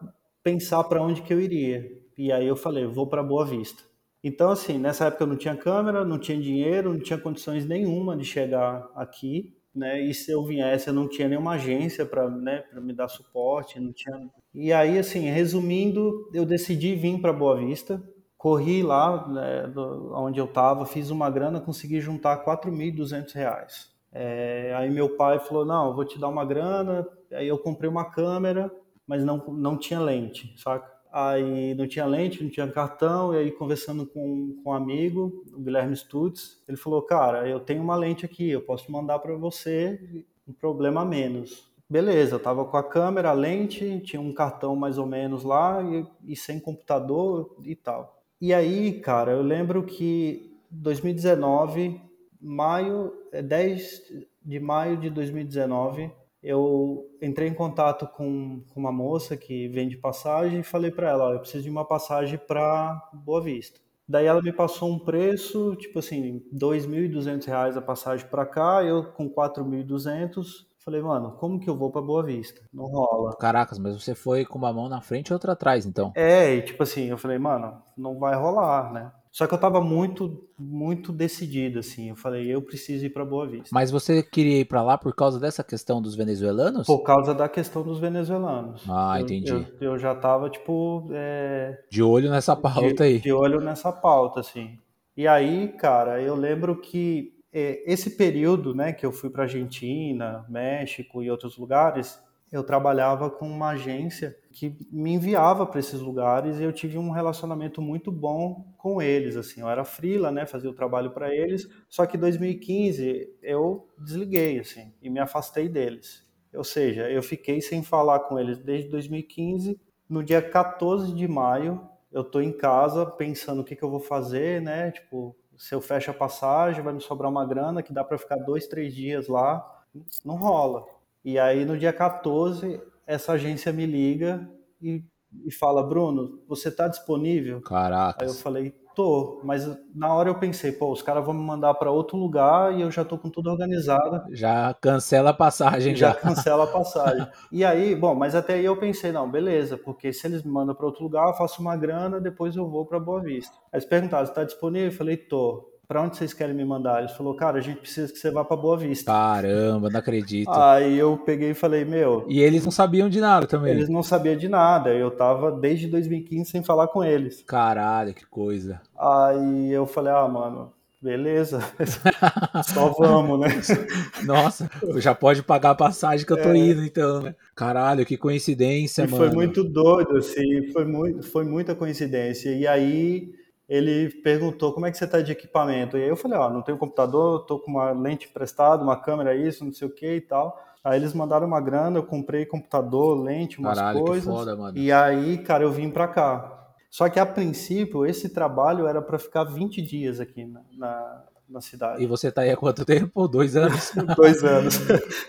[0.48, 1.86] pensar para onde que eu iria.
[2.16, 3.82] E aí eu falei, vou para Boa Vista.
[4.24, 8.16] Então, assim, nessa época eu não tinha câmera, não tinha dinheiro, não tinha condições nenhuma
[8.16, 10.00] de chegar aqui, né?
[10.00, 13.92] E se eu viesse, eu não tinha nenhuma agência para né, me dar suporte, não
[13.92, 14.28] tinha.
[14.54, 18.02] E aí, assim, resumindo, eu decidi vir para Boa Vista,
[18.36, 19.72] corri lá, né,
[20.14, 23.92] onde eu estava, fiz uma grana, consegui juntar 4.200 reais.
[24.10, 27.06] É, aí meu pai falou, não, eu vou te dar uma grana.
[27.30, 28.72] Aí eu comprei uma câmera
[29.08, 30.98] mas não, não tinha lente, saca?
[31.10, 35.58] Aí não tinha lente, não tinha cartão, e aí conversando com, com um amigo, o
[35.58, 39.98] Guilherme Stutz, ele falou, cara, eu tenho uma lente aqui, eu posso mandar para você,
[40.46, 41.66] um problema menos.
[41.88, 45.82] Beleza, eu tava com a câmera, a lente, tinha um cartão mais ou menos lá,
[45.82, 48.22] e, e sem computador e tal.
[48.38, 51.98] E aí, cara, eu lembro que 2019,
[52.38, 56.10] maio, 10 é de maio de 2019,
[56.48, 61.34] eu entrei em contato com, com uma moça que vende passagem e falei para ela,
[61.34, 63.78] eu preciso de uma passagem para Boa Vista.
[64.08, 69.04] Daí ela me passou um preço, tipo assim, R$ 2.200 a passagem para cá, eu
[69.12, 72.62] com 4.200, falei, mano, como que eu vou para Boa Vista?
[72.72, 73.36] Não rola.
[73.36, 76.12] Caracas, mas você foi com uma mão na frente e outra atrás, então.
[76.14, 79.12] É, e tipo assim, eu falei, mano, não vai rolar, né?
[79.38, 82.08] Só que eu estava muito, muito decidido, assim.
[82.08, 83.68] Eu falei, eu preciso ir para Boa Vista.
[83.70, 86.88] Mas você queria ir para lá por causa dessa questão dos venezuelanos?
[86.88, 88.82] Por causa da questão dos venezuelanos.
[88.90, 89.52] Ah, eu, entendi.
[89.52, 91.08] Eu, eu, já estava tipo.
[91.12, 91.78] É...
[91.88, 93.20] De olho nessa pauta de, aí.
[93.20, 94.76] De olho nessa pauta, assim.
[95.16, 100.44] E aí, cara, eu lembro que é, esse período, né, que eu fui para Argentina,
[100.48, 102.20] México e outros lugares,
[102.50, 107.10] eu trabalhava com uma agência que me enviava para esses lugares e eu tive um
[107.10, 111.68] relacionamento muito bom com eles, assim, eu era frila, né, fazia o trabalho para eles,
[111.88, 116.26] só que em 2015 eu desliguei, assim, e me afastei deles.
[116.54, 119.78] Ou seja, eu fiquei sem falar com eles desde 2015.
[120.08, 124.00] No dia 14 de maio, eu tô em casa pensando o que, que eu vou
[124.00, 124.90] fazer, né?
[124.90, 128.36] Tipo, se eu fecho a passagem, vai me sobrar uma grana que dá para ficar
[128.36, 129.84] dois, três dias lá.
[130.24, 130.86] Não rola.
[131.24, 134.48] E aí, no dia 14, essa agência me liga
[134.80, 135.02] e,
[135.44, 137.60] e fala: Bruno, você tá disponível?
[137.62, 138.24] Caraca.
[138.24, 141.72] Aí eu falei: Tô, mas na hora eu pensei, pô, os caras vão me mandar
[141.74, 144.24] para outro lugar e eu já tô com tudo organizado.
[144.34, 146.08] Já cancela a passagem já.
[146.08, 147.28] Já cancela a passagem.
[147.52, 150.74] e aí, bom, mas até aí eu pensei, não, beleza, porque se eles me mandam
[150.74, 153.54] para outro lugar, eu faço uma grana, depois eu vou para Boa Vista.
[153.72, 154.88] Aí eles perguntaram, você tá disponível?
[154.88, 156.98] Eu falei, tô para onde vocês querem me mandar?
[156.98, 159.10] Eles falou, cara, a gente precisa que você vá para Boa Vista.
[159.10, 160.50] Caramba, não acredito.
[160.50, 162.26] Aí eu peguei e falei, meu.
[162.28, 163.72] E eles não sabiam de nada também.
[163.72, 164.90] Eles não sabiam de nada.
[164.90, 167.42] Eu tava desde 2015 sem falar com eles.
[167.46, 168.82] Caralho, que coisa.
[168.98, 170.70] Aí eu falei, ah, mano,
[171.00, 171.60] beleza,
[172.66, 173.48] só vamos, né?
[174.26, 176.56] Nossa, já pode pagar a passagem que eu tô é.
[176.58, 177.34] indo, então, né?
[177.56, 179.24] Caralho, que coincidência, e mano.
[179.24, 182.50] Foi muito doido, assim, foi, muito, foi muita coincidência.
[182.50, 183.30] E aí
[183.68, 185.98] ele perguntou como é que você está de equipamento.
[185.98, 188.96] E aí eu falei, ó, oh, não tenho computador, tô com uma lente emprestada, uma
[188.96, 190.58] câmera, isso, não sei o que e tal.
[190.82, 194.24] Aí eles mandaram uma grana, eu comprei computador, lente, umas Caralho, coisas.
[194.24, 194.78] Que foda, mano.
[194.78, 196.54] E aí, cara, eu vim para cá.
[196.90, 201.60] Só que a princípio, esse trabalho era para ficar 20 dias aqui na, na, na
[201.60, 202.02] cidade.
[202.02, 203.26] E você tá aí há quanto tempo?
[203.26, 203.92] Dois anos?
[204.16, 204.78] Dois anos.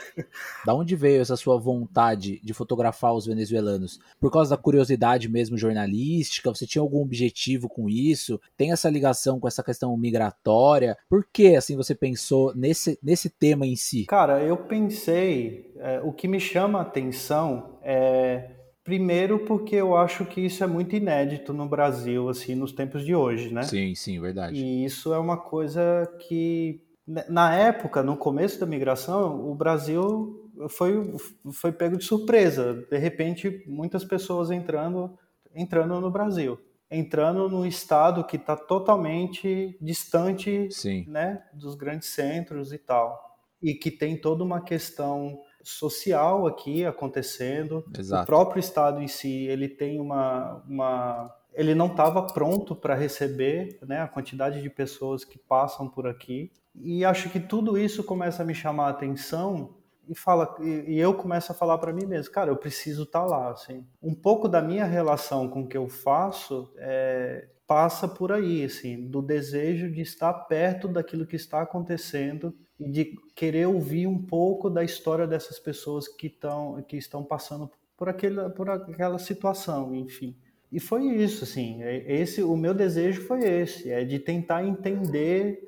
[0.66, 4.00] da onde veio essa sua vontade de fotografar os venezuelanos?
[4.20, 6.50] Por causa da curiosidade mesmo jornalística?
[6.50, 8.40] Você tinha algum objetivo com isso?
[8.58, 10.98] Tem essa ligação com essa questão migratória?
[11.10, 14.06] Por que assim você pensou nesse, nesse tema em si?
[14.06, 18.59] Cara, eu pensei, é, o que me chama a atenção é
[18.90, 23.14] Primeiro porque eu acho que isso é muito inédito no Brasil, assim, nos tempos de
[23.14, 23.62] hoje, né?
[23.62, 24.60] Sim, sim, verdade.
[24.60, 30.52] E isso é uma coisa que, né, na época, no começo da migração, o Brasil
[30.70, 31.14] foi,
[31.54, 32.84] foi pego de surpresa.
[32.90, 35.16] De repente, muitas pessoas entrando,
[35.54, 36.60] entrando no Brasil.
[36.90, 40.68] Entrando no estado que está totalmente distante
[41.08, 43.38] né, dos grandes centros e tal.
[43.62, 47.84] E que tem toda uma questão social aqui acontecendo.
[47.98, 48.24] Exato.
[48.24, 50.64] O próprio Estado em si, ele tem uma...
[50.68, 56.08] uma ele não estava pronto para receber né, a quantidade de pessoas que passam por
[56.08, 56.52] aqui.
[56.76, 59.76] E acho que tudo isso começa a me chamar a atenção
[60.10, 63.26] e fala e, eu começo a falar para mim mesmo, cara, eu preciso estar tá
[63.26, 63.86] lá, assim.
[64.02, 69.08] Um pouco da minha relação com o que eu faço é, passa por aí, assim,
[69.08, 74.84] do desejo de estar perto daquilo que está acontecendo de querer ouvir um pouco da
[74.84, 80.36] história dessas pessoas que estão que estão passando por aquela por aquela situação, enfim.
[80.72, 81.84] E foi isso, assim.
[81.84, 85.60] É, esse o meu desejo foi esse, é de tentar entender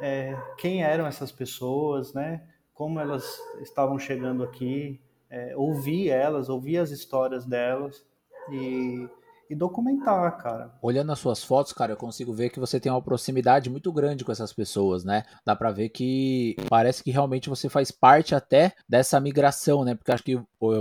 [0.00, 2.42] é, quem eram essas pessoas, né?
[2.74, 5.00] Como elas estavam chegando aqui,
[5.30, 8.04] é, ouvir elas, ouvir as histórias delas
[8.50, 9.08] e
[9.48, 10.72] e documentar, cara.
[10.82, 14.24] Olhando as suas fotos, cara, eu consigo ver que você tem uma proximidade muito grande
[14.24, 15.24] com essas pessoas, né?
[15.44, 19.94] Dá para ver que parece que realmente você faz parte até dessa migração, né?
[19.94, 20.40] Porque acho que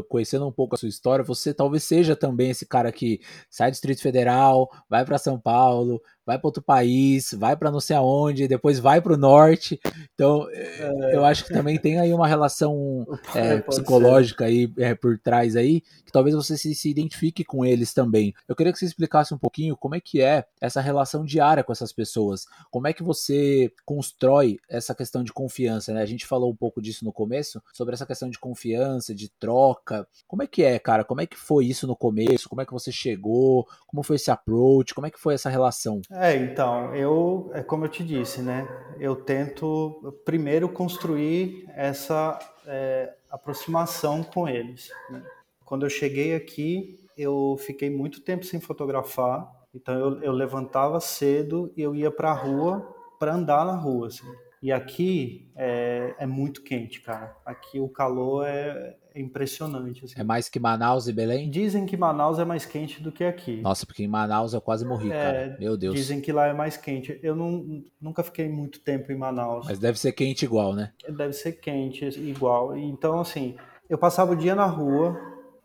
[0.09, 3.73] conhecendo um pouco a sua história, você talvez seja também esse cara que sai do
[3.73, 8.49] Distrito Federal, vai para São Paulo, vai para outro país, vai para não sei aonde,
[8.49, 9.79] depois vai para o norte.
[10.13, 11.15] Então, é...
[11.15, 15.79] eu acho que também tem aí uma relação é, psicológica aí é, por trás aí,
[16.05, 18.33] que talvez você se, se, identifique com eles também.
[18.45, 21.71] Eu queria que você explicasse um pouquinho como é que é essa relação diária com
[21.71, 26.01] essas pessoas, como é que você constrói essa questão de confiança, né?
[26.01, 30.05] A gente falou um pouco disso no começo, sobre essa questão de confiança, de troca.
[30.27, 31.05] Como é que é, cara?
[31.05, 32.49] Como é que foi isso no começo?
[32.49, 33.65] Como é que você chegou?
[33.87, 34.93] Como foi esse approach?
[34.93, 36.01] Como é que foi essa relação?
[36.19, 38.67] É, então, eu, é como eu te disse, né?
[38.99, 44.89] Eu tento primeiro construir essa é, aproximação com eles.
[45.11, 45.23] Né?
[45.63, 51.71] Quando eu cheguei aqui, eu fiquei muito tempo sem fotografar, então eu, eu levantava cedo
[51.77, 54.07] e eu ia para a rua para andar na rua.
[54.07, 54.25] Assim.
[54.59, 57.35] E aqui é, é, muito quente, cara.
[57.45, 60.05] Aqui o calor é, é impressionante.
[60.05, 60.13] Assim.
[60.17, 61.49] É mais que Manaus e Belém?
[61.49, 63.61] Dizem que Manaus é mais quente do que aqui.
[63.61, 65.57] Nossa, porque em Manaus eu quase morri, é, cara.
[65.59, 65.95] Meu Deus.
[65.95, 67.19] Dizem que lá é mais quente.
[67.23, 69.65] Eu não, nunca fiquei muito tempo em Manaus.
[69.65, 70.93] Mas deve ser quente igual, né?
[71.09, 72.77] Deve ser quente igual.
[72.77, 73.55] Então, assim,
[73.89, 75.19] eu passava o dia na rua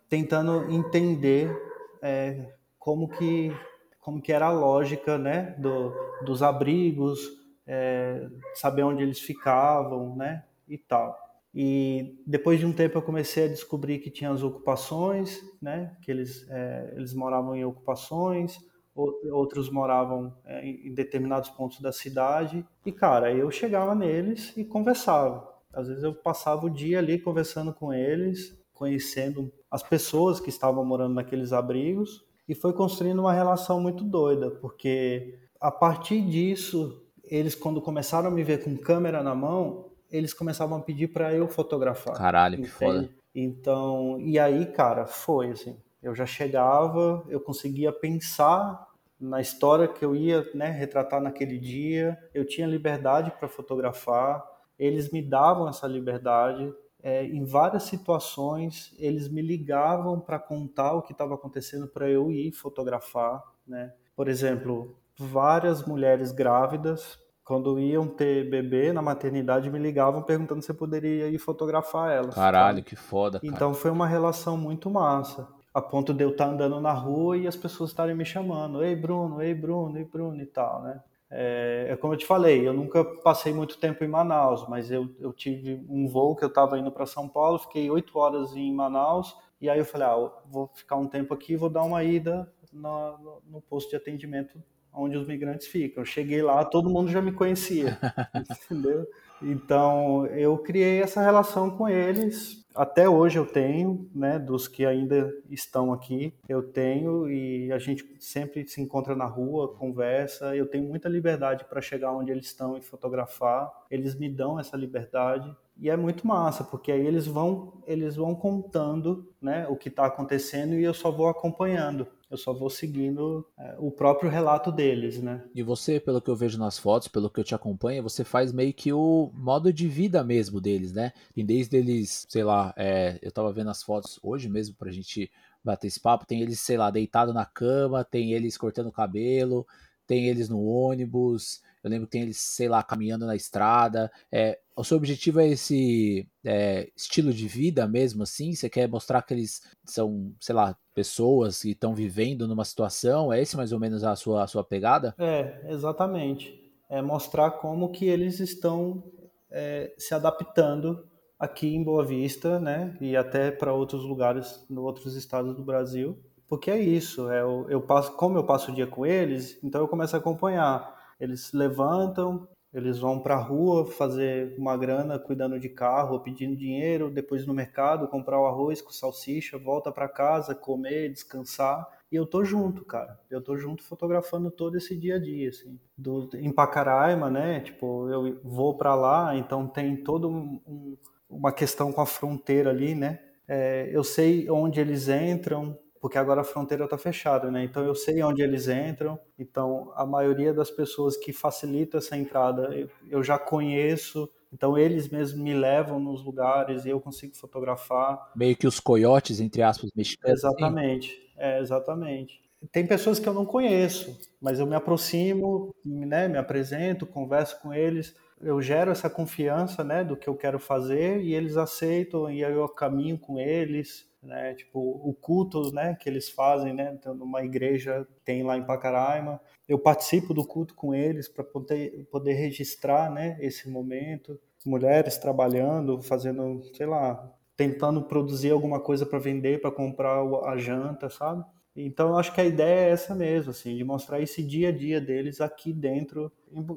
[0.09, 1.55] tentando entender
[2.03, 3.53] é, como que
[4.01, 7.21] como que era a lógica, né, do, dos abrigos,
[7.65, 11.17] é, saber onde eles ficavam, né, e tal.
[11.55, 16.11] E depois de um tempo eu comecei a descobrir que tinha as ocupações, né, que
[16.11, 18.59] eles, é, eles moravam em ocupações,
[18.95, 22.67] outros moravam é, em determinados pontos da cidade.
[22.85, 25.51] E, cara, eu chegava neles e conversava.
[25.73, 30.85] Às vezes eu passava o dia ali conversando com eles, conhecendo as pessoas que estavam
[30.85, 37.55] morando naqueles abrigos e foi construindo uma relação muito doida, porque a partir disso, eles
[37.55, 41.49] quando começaram a me ver com câmera na mão, eles começavam a pedir para eu
[41.49, 42.15] fotografar.
[42.15, 42.69] Caralho, entende?
[42.69, 43.11] que foda.
[43.35, 45.77] Então, e aí, cara, foi assim.
[46.03, 52.19] Eu já chegava, eu conseguia pensar na história que eu ia né, retratar naquele dia,
[52.35, 54.45] eu tinha liberdade para fotografar,
[54.77, 56.75] eles me davam essa liberdade.
[57.01, 62.33] É, em várias situações, eles me ligavam para contar o que estava acontecendo para eu
[62.33, 63.43] ir fotografar.
[63.67, 63.93] Né?
[64.15, 70.71] Por exemplo, várias mulheres grávidas quando iam ter bebê na maternidade, me ligavam perguntando se
[70.71, 72.35] eu poderia ir fotografar elas.
[72.35, 72.89] Caralho, sabe?
[72.89, 73.41] que foda.
[73.41, 73.53] Cara.
[73.53, 75.49] Então foi uma relação muito massa.
[75.75, 78.85] A ponto de eu estar andando na rua e as pessoas estarem me chamando.
[78.85, 81.01] Ei, Bruno, ei, Bruno, ei, Bruno e tal, né?
[81.35, 85.09] É, é como eu te falei, eu nunca passei muito tempo em Manaus, mas eu,
[85.19, 88.71] eu tive um voo que eu estava indo para São Paulo, fiquei oito horas em
[88.71, 92.53] Manaus, e aí eu falei, ah, vou ficar um tempo aqui, vou dar uma ida
[92.71, 96.03] no, no posto de atendimento onde os migrantes ficam.
[96.03, 97.99] Eu cheguei lá, todo mundo já me conhecia,
[98.69, 99.07] entendeu?
[99.43, 102.63] Então eu criei essa relação com eles.
[102.75, 104.39] Até hoje eu tenho, né?
[104.39, 109.75] Dos que ainda estão aqui, eu tenho e a gente sempre se encontra na rua,
[109.75, 110.57] conversa.
[110.57, 113.71] Eu tenho muita liberdade para chegar onde eles estão e fotografar.
[113.91, 118.35] Eles me dão essa liberdade e é muito massa, porque aí eles vão eles vão
[118.35, 119.67] contando, né?
[119.69, 123.91] O que está acontecendo e eu só vou acompanhando eu só vou seguindo é, o
[123.91, 125.45] próprio relato deles, né?
[125.55, 128.51] E você, pelo que eu vejo nas fotos, pelo que eu te acompanho, você faz
[128.55, 131.13] meio que o modo de vida mesmo deles, né?
[131.35, 135.31] Tem desde eles, sei lá, é, eu tava vendo as fotos hoje mesmo pra gente
[135.63, 139.67] bater esse papo, tem eles, sei lá, deitado na cama, tem eles cortando o cabelo,
[140.07, 144.11] tem eles no ônibus, eu lembro que tem eles, sei lá, caminhando na estrada.
[144.31, 148.55] É, o seu objetivo é esse é, estilo de vida mesmo, assim?
[148.55, 153.33] Você quer mostrar que eles são, sei lá, pessoas que estão vivendo numa situação?
[153.33, 155.15] É esse mais ou menos a sua, a sua pegada?
[155.19, 156.59] É, exatamente.
[156.89, 159.03] É mostrar como que eles estão
[159.51, 161.07] é, se adaptando
[161.39, 162.97] aqui em Boa Vista, né?
[163.01, 166.19] E até para outros lugares, outros estados do Brasil.
[166.49, 169.81] Porque é isso, é, eu, eu passo, como eu passo o dia com eles, então
[169.81, 175.61] eu começo a acompanhar eles levantam, eles vão para a rua fazer uma grana cuidando
[175.61, 180.55] de carro, pedindo dinheiro, depois no mercado comprar o arroz com salsicha, volta para casa,
[180.55, 181.87] comer, descansar.
[182.11, 183.19] E eu tô junto, cara.
[183.31, 185.79] Eu tô junto fotografando todo esse dia a dia, assim.
[185.97, 187.61] Do, em Pacaraima, né?
[187.61, 190.97] Tipo, eu vou para lá, então tem todo um, um,
[191.29, 193.19] uma questão com a fronteira ali, né?
[193.47, 197.63] É, eu sei onde eles entram, porque agora a fronteira está fechada, né?
[197.63, 199.17] Então eu sei onde eles entram.
[199.39, 204.29] Então a maioria das pessoas que facilitam essa entrada eu, eu já conheço.
[204.53, 208.33] Então eles mesmos me levam nos lugares e eu consigo fotografar.
[208.35, 210.45] Meio que os coiotes, entre aspas, mexicanos.
[210.45, 210.57] Assim?
[210.57, 212.43] Exatamente, é, exatamente.
[212.73, 217.73] Tem pessoas que eu não conheço, mas eu me aproximo, né, me apresento, converso com
[217.73, 222.45] eles, eu gero essa confiança, né, do que eu quero fazer e eles aceitam e
[222.45, 224.55] aí eu caminho com eles né?
[224.55, 229.41] Tipo, o culto, né, que eles fazem, né, então, numa igreja tem lá em Pacaraima.
[229.69, 234.39] Eu participo do culto com eles para poder, poder registrar, né, esse momento.
[234.65, 241.11] Mulheres trabalhando, fazendo, sei lá, tentando produzir alguma coisa para vender, para comprar a janta,
[241.11, 241.45] sabe?
[241.75, 244.73] Então, eu acho que a ideia é essa mesmo, assim, de mostrar esse dia a
[244.73, 246.31] dia deles aqui dentro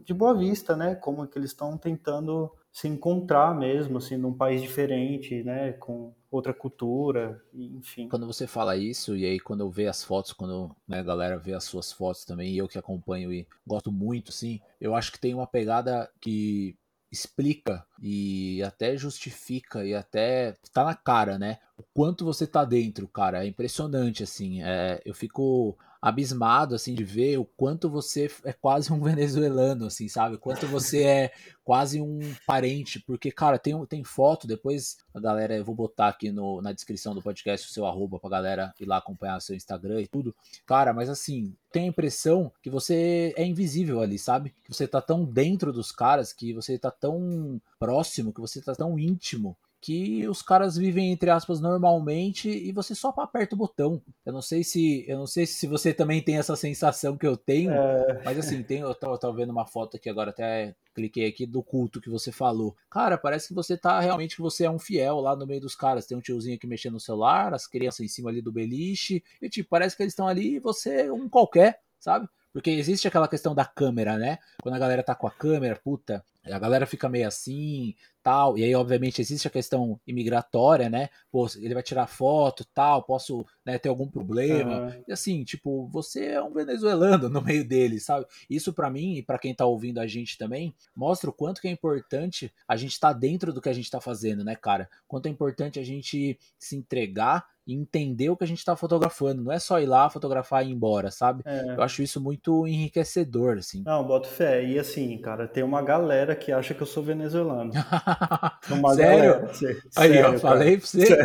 [0.06, 0.96] de Boa Vista, né?
[0.96, 5.74] Como que eles estão tentando se encontrar mesmo, assim, num país diferente, né?
[5.74, 8.08] Com outra cultura, enfim.
[8.08, 11.38] Quando você fala isso, e aí quando eu vejo as fotos, quando né, a galera
[11.38, 15.12] vê as suas fotos também, e eu que acompanho e gosto muito, sim, eu acho
[15.12, 16.78] que tem uma pegada que
[17.12, 21.60] explica e até justifica e até tá na cara, né?
[21.78, 23.44] O quanto você tá dentro, cara.
[23.44, 24.62] É impressionante, assim.
[24.62, 30.08] É, eu fico abismado, assim, de ver o quanto você é quase um venezuelano, assim,
[30.08, 30.36] sabe?
[30.36, 31.32] O quanto você é
[31.64, 36.32] quase um parente, porque, cara, tem, tem foto, depois a galera, eu vou botar aqui
[36.32, 39.56] no, na descrição do podcast o seu arroba pra galera ir lá acompanhar o seu
[39.56, 40.36] Instagram e tudo.
[40.64, 44.54] Cara, mas assim, tem a impressão que você é invisível ali, sabe?
[44.64, 48.76] Que você tá tão dentro dos caras, que você tá tão próximo, que você tá
[48.76, 54.02] tão íntimo, que os caras vivem entre aspas normalmente e você só aperta o botão.
[54.26, 57.38] Eu não sei se eu não sei se você também tem essa sensação que eu
[57.38, 58.24] tenho, é...
[58.26, 62.02] mas assim, tem, eu tava, vendo uma foto aqui agora até cliquei aqui do culto
[62.02, 62.76] que você falou.
[62.90, 65.76] Cara, parece que você tá realmente que você é um fiel lá no meio dos
[65.76, 66.08] caras.
[66.08, 69.48] Tem um tiozinho aqui mexendo no celular, as crianças em cima ali do beliche, e
[69.48, 72.28] tipo, parece que eles estão ali e você é um qualquer, sabe?
[72.52, 74.40] Porque existe aquela questão da câmera, né?
[74.64, 77.94] Quando a galera tá com a câmera, puta, A galera fica meio assim,
[78.26, 78.58] tal.
[78.58, 81.10] E aí, obviamente, existe a questão imigratória, né?
[81.32, 84.82] Pô, ele vai tirar foto, tal, posso né, ter algum problema.
[84.82, 85.04] Uhum.
[85.08, 88.26] E assim, tipo, você é um venezuelano no meio dele, sabe?
[88.50, 91.68] Isso para mim e para quem tá ouvindo a gente também, mostra o quanto que
[91.68, 94.90] é importante a gente estar tá dentro do que a gente tá fazendo, né, cara?
[95.08, 99.44] Quanto é importante a gente se entregar e entender o que a gente está fotografando.
[99.44, 101.42] Não é só ir lá, fotografar e ir embora, sabe?
[101.46, 101.76] É.
[101.76, 103.84] Eu acho isso muito enriquecedor, assim.
[103.84, 104.64] Não, boto fé.
[104.64, 107.72] E assim, cara, tem uma galera que acha que eu sou venezuelano.
[108.70, 109.34] uma sério?
[109.34, 109.52] Galera.
[109.96, 111.18] Aí, sério, eu falei pra você.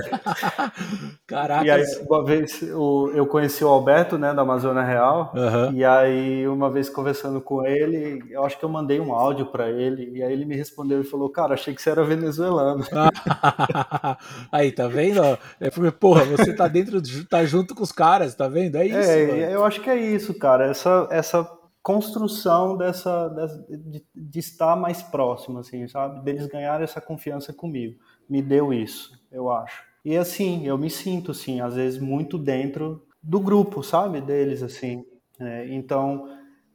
[1.26, 1.66] Caraca.
[1.66, 1.84] E aí,
[2.30, 5.72] vez eu conheci o Alberto, né, da Amazônia Real, uhum.
[5.72, 9.70] e aí uma vez conversando com ele, eu acho que eu mandei um áudio para
[9.70, 12.84] ele, e aí ele me respondeu e falou, cara, achei que você era venezuelano.
[14.50, 15.20] aí, tá vendo?
[15.58, 18.76] É porque, porra, você tá dentro, tá junto com os caras, tá vendo?
[18.76, 18.96] É isso.
[18.96, 20.66] É, eu acho que é isso, cara.
[20.66, 21.44] Essa, essa
[21.82, 26.22] construção dessa, dessa de, de, estar mais próximo, assim, sabe?
[26.22, 27.98] Deles ganharem essa confiança comigo.
[28.28, 29.89] Me deu isso, eu acho.
[30.04, 34.20] E assim, eu me sinto, assim, às vezes muito dentro do grupo, sabe?
[34.20, 35.04] Deles, assim.
[35.38, 36.26] É, então,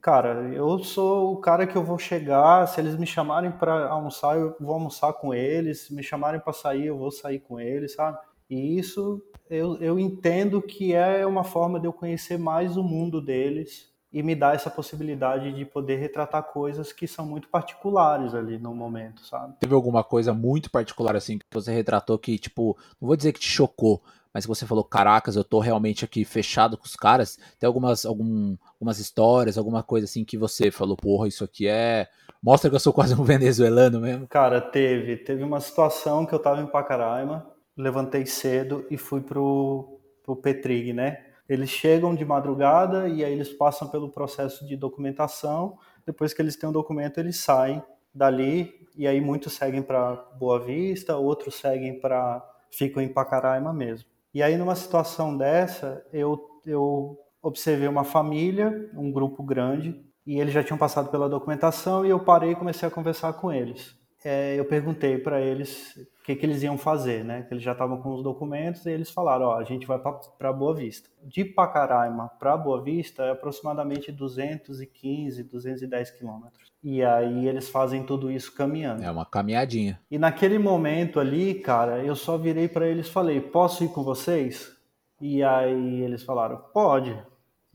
[0.01, 4.37] cara, eu sou o cara que eu vou chegar, se eles me chamarem para almoçar,
[4.37, 7.93] eu vou almoçar com eles, se me chamarem para sair, eu vou sair com eles,
[7.93, 8.17] sabe?
[8.49, 13.21] E isso eu, eu entendo que é uma forma de eu conhecer mais o mundo
[13.21, 18.57] deles e me dar essa possibilidade de poder retratar coisas que são muito particulares ali
[18.57, 19.55] no momento, sabe?
[19.59, 23.41] Teve alguma coisa muito particular assim que você retratou que, tipo, não vou dizer que
[23.41, 24.01] te chocou,
[24.33, 27.37] mas que você falou, caracas, eu tô realmente aqui fechado com os caras.
[27.59, 32.07] Tem algumas, algum, algumas histórias, alguma coisa assim que você falou, porra, isso aqui é.
[32.41, 34.27] Mostra que eu sou quase um venezuelano mesmo.
[34.29, 35.17] Cara, teve.
[35.17, 37.45] Teve uma situação que eu tava em Pacaraima
[37.77, 41.24] levantei cedo e fui pro, pro Petrig, né?
[41.47, 45.77] Eles chegam de madrugada e aí eles passam pelo processo de documentação.
[46.05, 47.83] Depois que eles têm o um documento, eles saem
[48.13, 54.09] dali e aí muitos seguem para Boa Vista, outros seguem para ficam em Pacaraima mesmo.
[54.33, 60.51] E aí numa situação dessa, eu eu observei uma família, um grupo grande, e eles
[60.51, 63.95] já tinham passado pela documentação e eu parei e comecei a conversar com eles
[64.27, 67.43] é, eu perguntei para eles o que, que, eles iam fazer, né?
[67.43, 69.99] Que eles já estavam com os documentos e eles falaram: ó, a gente vai
[70.39, 71.07] para Boa Vista.
[71.23, 76.71] De Pacaraima para Boa Vista é aproximadamente 215, 210 quilômetros.
[76.83, 79.03] E aí eles fazem tudo isso caminhando.
[79.03, 80.01] É uma caminhadinha.
[80.09, 84.03] E naquele momento ali, cara, eu só virei para eles e falei: posso ir com
[84.03, 84.75] vocês?
[85.21, 87.15] E aí eles falaram: pode.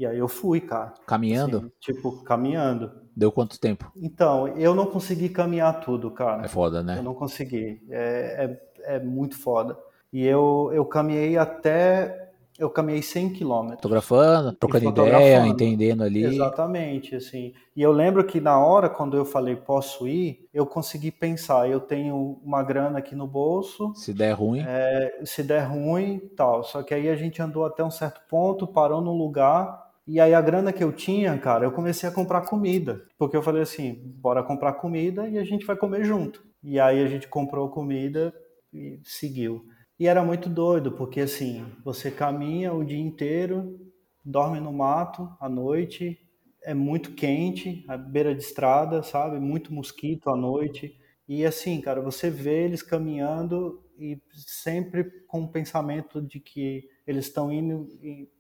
[0.01, 0.95] E aí eu fui, cara.
[1.07, 1.59] Caminhando?
[1.59, 2.91] Assim, tipo, caminhando.
[3.15, 3.93] Deu quanto tempo?
[3.95, 6.43] Então, eu não consegui caminhar tudo, cara.
[6.43, 6.97] É foda, né?
[6.97, 7.83] Eu não consegui.
[7.91, 9.77] É, é, é muito foda.
[10.11, 12.31] E eu, eu caminhei até.
[12.59, 13.77] Eu caminhei 100 quilômetros.
[13.83, 16.25] Fotografando, trocando ideia, entendendo ali.
[16.25, 17.53] Exatamente, assim.
[17.77, 21.81] E eu lembro que na hora, quando eu falei posso ir, eu consegui pensar, eu
[21.81, 23.93] tenho uma grana aqui no bolso.
[23.95, 24.65] Se der ruim.
[24.67, 26.65] É, se der ruim, tal.
[26.65, 30.35] Só que aí a gente andou até um certo ponto, parou num lugar e aí
[30.35, 33.07] a grana que eu tinha, cara, eu comecei a comprar comida.
[33.17, 36.45] Porque eu falei assim, bora comprar comida e a gente vai comer junto.
[36.65, 38.35] E aí a gente comprou comida
[38.75, 39.65] e seguiu.
[39.97, 43.79] E era muito doido, porque assim, você caminha o dia inteiro,
[44.25, 46.19] dorme no mato à noite,
[46.65, 49.39] é muito quente, à beira de estrada, sabe?
[49.39, 50.93] Muito mosquito à noite.
[51.29, 57.27] E assim, cara, você vê eles caminhando e sempre com o pensamento de que eles
[57.27, 57.89] estão indo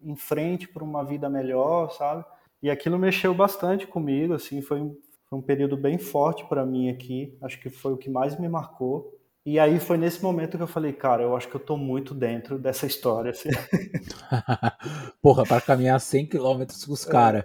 [0.02, 2.24] em frente para uma vida melhor, sabe?
[2.62, 4.96] E aquilo mexeu bastante comigo, assim, foi um,
[5.28, 8.48] foi um período bem forte para mim aqui, acho que foi o que mais me
[8.48, 9.16] marcou.
[9.44, 12.14] E aí foi nesse momento que eu falei, cara, eu acho que eu tô muito
[12.14, 13.30] dentro dessa história.
[13.30, 13.48] Assim.
[15.22, 17.10] Porra, para caminhar 100 quilômetros com os é.
[17.10, 17.44] caras,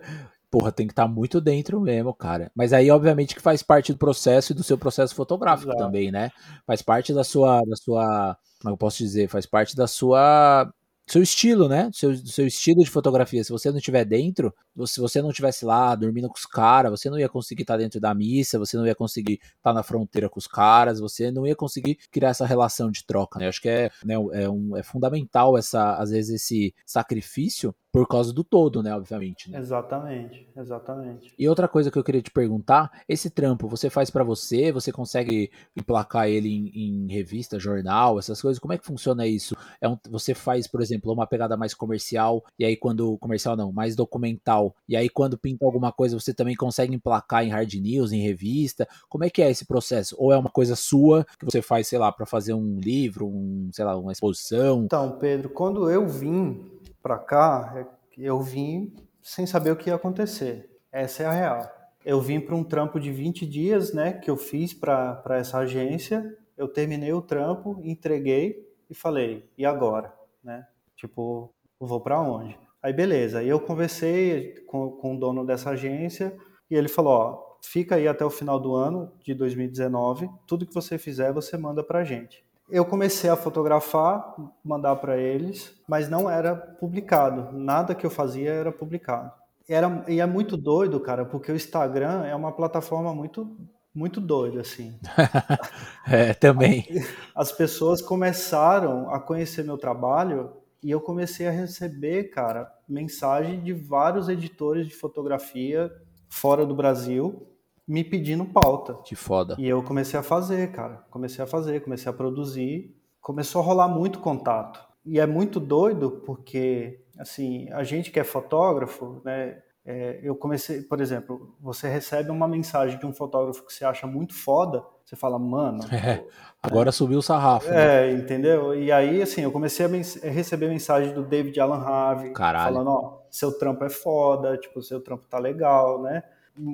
[0.52, 2.52] porra, tem que estar tá muito dentro mesmo, cara.
[2.54, 5.84] Mas aí, obviamente, que faz parte do processo e do seu processo fotográfico Exato.
[5.84, 6.32] também, né?
[6.68, 10.70] Faz parte da sua, da sua, como eu posso dizer, faz parte da sua
[11.08, 11.90] seu estilo, né?
[11.94, 13.44] Seu, seu estilo de fotografia.
[13.44, 14.54] Se você não estiver dentro,
[14.86, 18.00] se você não estivesse lá dormindo com os caras, você não ia conseguir estar dentro
[18.00, 21.56] da missa, você não ia conseguir estar na fronteira com os caras, você não ia
[21.56, 23.46] conseguir criar essa relação de troca, né?
[23.46, 28.06] Eu acho que é, né, é, um, é fundamental essa, às vezes, esse sacrifício por
[28.10, 29.50] causa do todo, né, obviamente.
[29.50, 29.58] Né?
[29.58, 31.34] Exatamente, exatamente.
[31.40, 34.70] E outra coisa que eu queria te perguntar, esse trampo você faz para você?
[34.74, 38.60] Você consegue emplacar ele em, em, revista, jornal, essas coisas?
[38.60, 39.56] Como é que funciona isso?
[39.80, 43.72] É um, você faz, por exemplo, uma pegada mais comercial e aí quando comercial não,
[43.72, 44.65] mais documental.
[44.88, 48.88] E aí quando pinta alguma coisa, você também consegue emplacar em hard news, em revista?
[49.10, 50.16] Como é que é esse processo?
[50.18, 53.70] Ou é uma coisa sua que você faz, sei lá, para fazer um livro, um,
[53.74, 54.84] sei lá, uma exposição?
[54.86, 59.96] Então, Pedro, quando eu vim para cá, é eu vim sem saber o que ia
[59.96, 60.70] acontecer.
[60.92, 61.72] Essa é a real.
[62.06, 66.38] eu vim para um trampo de 20 dias, né, que eu fiz para essa agência.
[66.56, 70.14] Eu terminei o trampo, entreguei e falei, e agora,
[70.44, 70.68] né?
[70.96, 72.58] Tipo, vou para onde?
[72.86, 76.38] Aí beleza, aí eu conversei com, com o dono dessa agência
[76.70, 80.74] e ele falou, ó, fica aí até o final do ano de 2019, tudo que
[80.74, 82.46] você fizer você manda pra gente.
[82.70, 88.52] Eu comecei a fotografar, mandar para eles, mas não era publicado, nada que eu fazia
[88.52, 89.32] era publicado.
[89.68, 93.50] Era, e é muito doido, cara, porque o Instagram é uma plataforma muito
[93.96, 95.00] muito doida, assim.
[96.06, 96.86] é, também.
[97.34, 100.52] As pessoas começaram a conhecer meu trabalho
[100.86, 105.92] e eu comecei a receber, cara, mensagem de vários editores de fotografia
[106.30, 107.48] fora do Brasil
[107.88, 108.94] me pedindo pauta.
[109.04, 109.56] Que foda.
[109.58, 111.04] E eu comecei a fazer, cara.
[111.10, 112.96] Comecei a fazer, comecei a produzir.
[113.20, 114.80] Começou a rolar muito contato.
[115.04, 120.82] E é muito doido porque assim, a gente que é fotógrafo, né, é, eu comecei,
[120.82, 125.16] por exemplo, você recebe uma mensagem de um fotógrafo que você acha muito foda, você
[125.16, 125.84] fala, mano.
[125.94, 126.26] É,
[126.62, 127.70] agora subiu o sarrafo.
[127.70, 128.10] Né?
[128.10, 128.74] É, entendeu?
[128.74, 132.74] E aí, assim, eu comecei a, mens receber mensagem do David Alan Harvey, Caralho.
[132.74, 136.24] falando, ó, seu trampo é foda, tipo, seu trampo tá legal, né?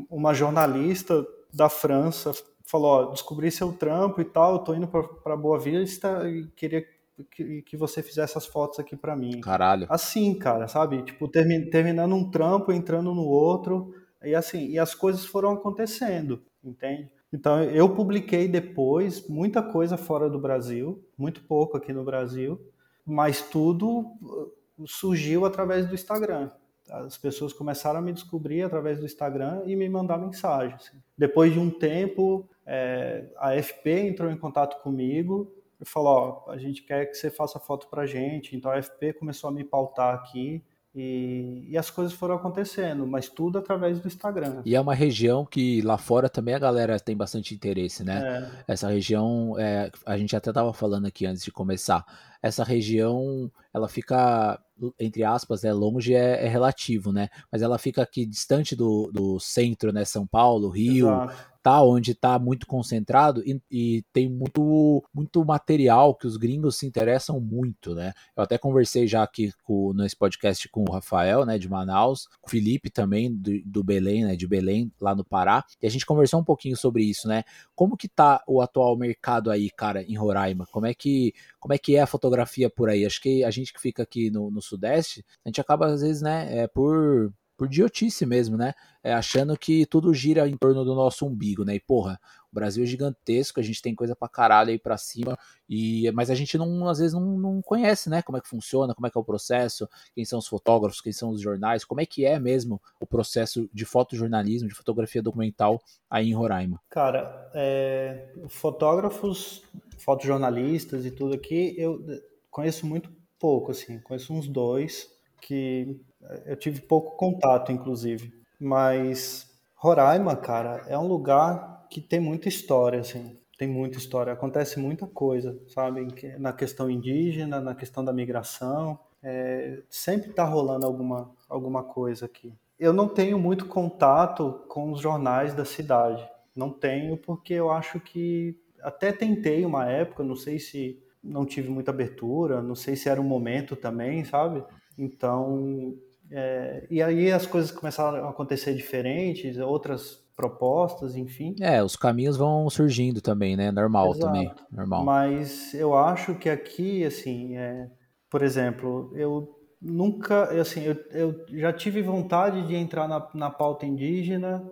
[0.10, 2.32] Uma jornalista da França
[2.64, 6.86] falou, ó, descobri seu trampo e tal, eu tô indo para Boa Vista e queria
[7.30, 9.42] que, que você fizesse essas fotos aqui para mim.
[9.42, 9.88] Caralho.
[9.90, 11.04] Assim, cara, sabe?
[11.04, 13.94] Tipo, termi, terminando um trampo, entrando no outro,
[14.24, 17.10] e assim, e as coisas foram acontecendo, entende?
[17.34, 22.60] Então, eu publiquei depois muita coisa fora do Brasil, muito pouco aqui no Brasil,
[23.06, 24.52] mas tudo uh,
[24.86, 26.52] surgiu através do Instagram.
[26.90, 30.92] As pessoas começaram a me descobrir através do Instagram e me mandar mensagens.
[31.18, 35.50] Depois de um tempo, é, a FP entrou em contato comigo
[35.82, 38.56] e falou, ó, a gente quer que você faça foto pra gente.
[38.56, 40.64] Então a FP começou a me pautar aqui
[40.94, 44.62] e, e, as coisas foram acontecendo, mas tudo através do Instagram.
[44.66, 48.22] E é uma região que lá fora também a galera tem bastante interesse, né?
[48.68, 48.74] É.
[48.74, 52.06] Essa região, é, a gente até tava falando aqui antes de começar,
[52.42, 54.60] essa região, ela fica,
[55.00, 57.30] entre aspas, é longe é, é relativo, né?
[57.52, 60.04] Mas ela fica aqui distante do, do centro, né?
[60.06, 66.16] São Paulo, Rio, Exato tá onde tá muito concentrado e, e, tem muito, muito material
[66.16, 68.14] que os gringos se interessam muito, né?
[68.36, 72.50] Eu até conversei já aqui com, nesse podcast com o Rafael, né, de Manaus, o
[72.50, 76.40] Felipe também, do, do Belém, né, de Belém, lá no Pará, e a gente conversou
[76.40, 77.44] um pouquinho sobre isso, né?
[77.76, 80.66] Como que tá o atual mercado aí, cara, em Roraima?
[80.72, 83.06] Como é que, como é, que é a fotografia por aí?
[83.06, 86.22] Acho que a gente que fica aqui no, no Sudeste, a gente acaba, às vezes,
[86.22, 87.32] né, é, por
[87.62, 88.74] por idiotice mesmo, né?
[89.04, 91.76] É, achando que tudo gira em torno do nosso umbigo, né?
[91.76, 92.20] E porra,
[92.52, 95.38] o Brasil é gigantesco, a gente tem coisa pra caralho aí pra cima,
[95.70, 98.24] e, mas a gente não, às vezes não, não conhece, né?
[98.24, 101.14] Como é que funciona, como é que é o processo, quem são os fotógrafos, quem
[101.14, 105.80] são os jornais, como é que é mesmo o processo de fotojornalismo, de fotografia documental
[106.10, 106.82] aí em Roraima.
[106.90, 109.62] Cara, é, fotógrafos,
[110.00, 112.04] fotojornalistas e tudo aqui, eu
[112.50, 115.08] conheço muito pouco, assim, conheço uns dois
[115.40, 116.02] que
[116.46, 118.34] eu tive pouco contato, inclusive.
[118.60, 123.38] Mas Roraima, cara, é um lugar que tem muita história, assim.
[123.58, 124.34] Tem muita história.
[124.34, 126.08] Acontece muita coisa, sabe?
[126.40, 129.00] Na questão indígena, na questão da migração.
[129.24, 132.54] É, sempre está rolando alguma, alguma coisa aqui.
[132.80, 136.28] Eu não tenho muito contato com os jornais da cidade.
[136.56, 138.60] Não tenho, porque eu acho que.
[138.82, 143.22] Até tentei uma época, não sei se não tive muita abertura, não sei se era
[143.22, 144.64] um momento também, sabe?
[144.98, 145.96] Então,
[146.32, 151.56] é, e aí as coisas começaram a acontecer diferentes, outras propostas, enfim.
[151.60, 153.70] É, os caminhos vão surgindo também, né?
[153.72, 154.26] Normal Exato.
[154.26, 155.04] também, normal.
[155.04, 157.90] Mas eu acho que aqui, assim, é,
[158.30, 163.86] por exemplo, eu nunca, assim, eu, eu já tive vontade de entrar na, na pauta
[163.86, 164.64] indígena,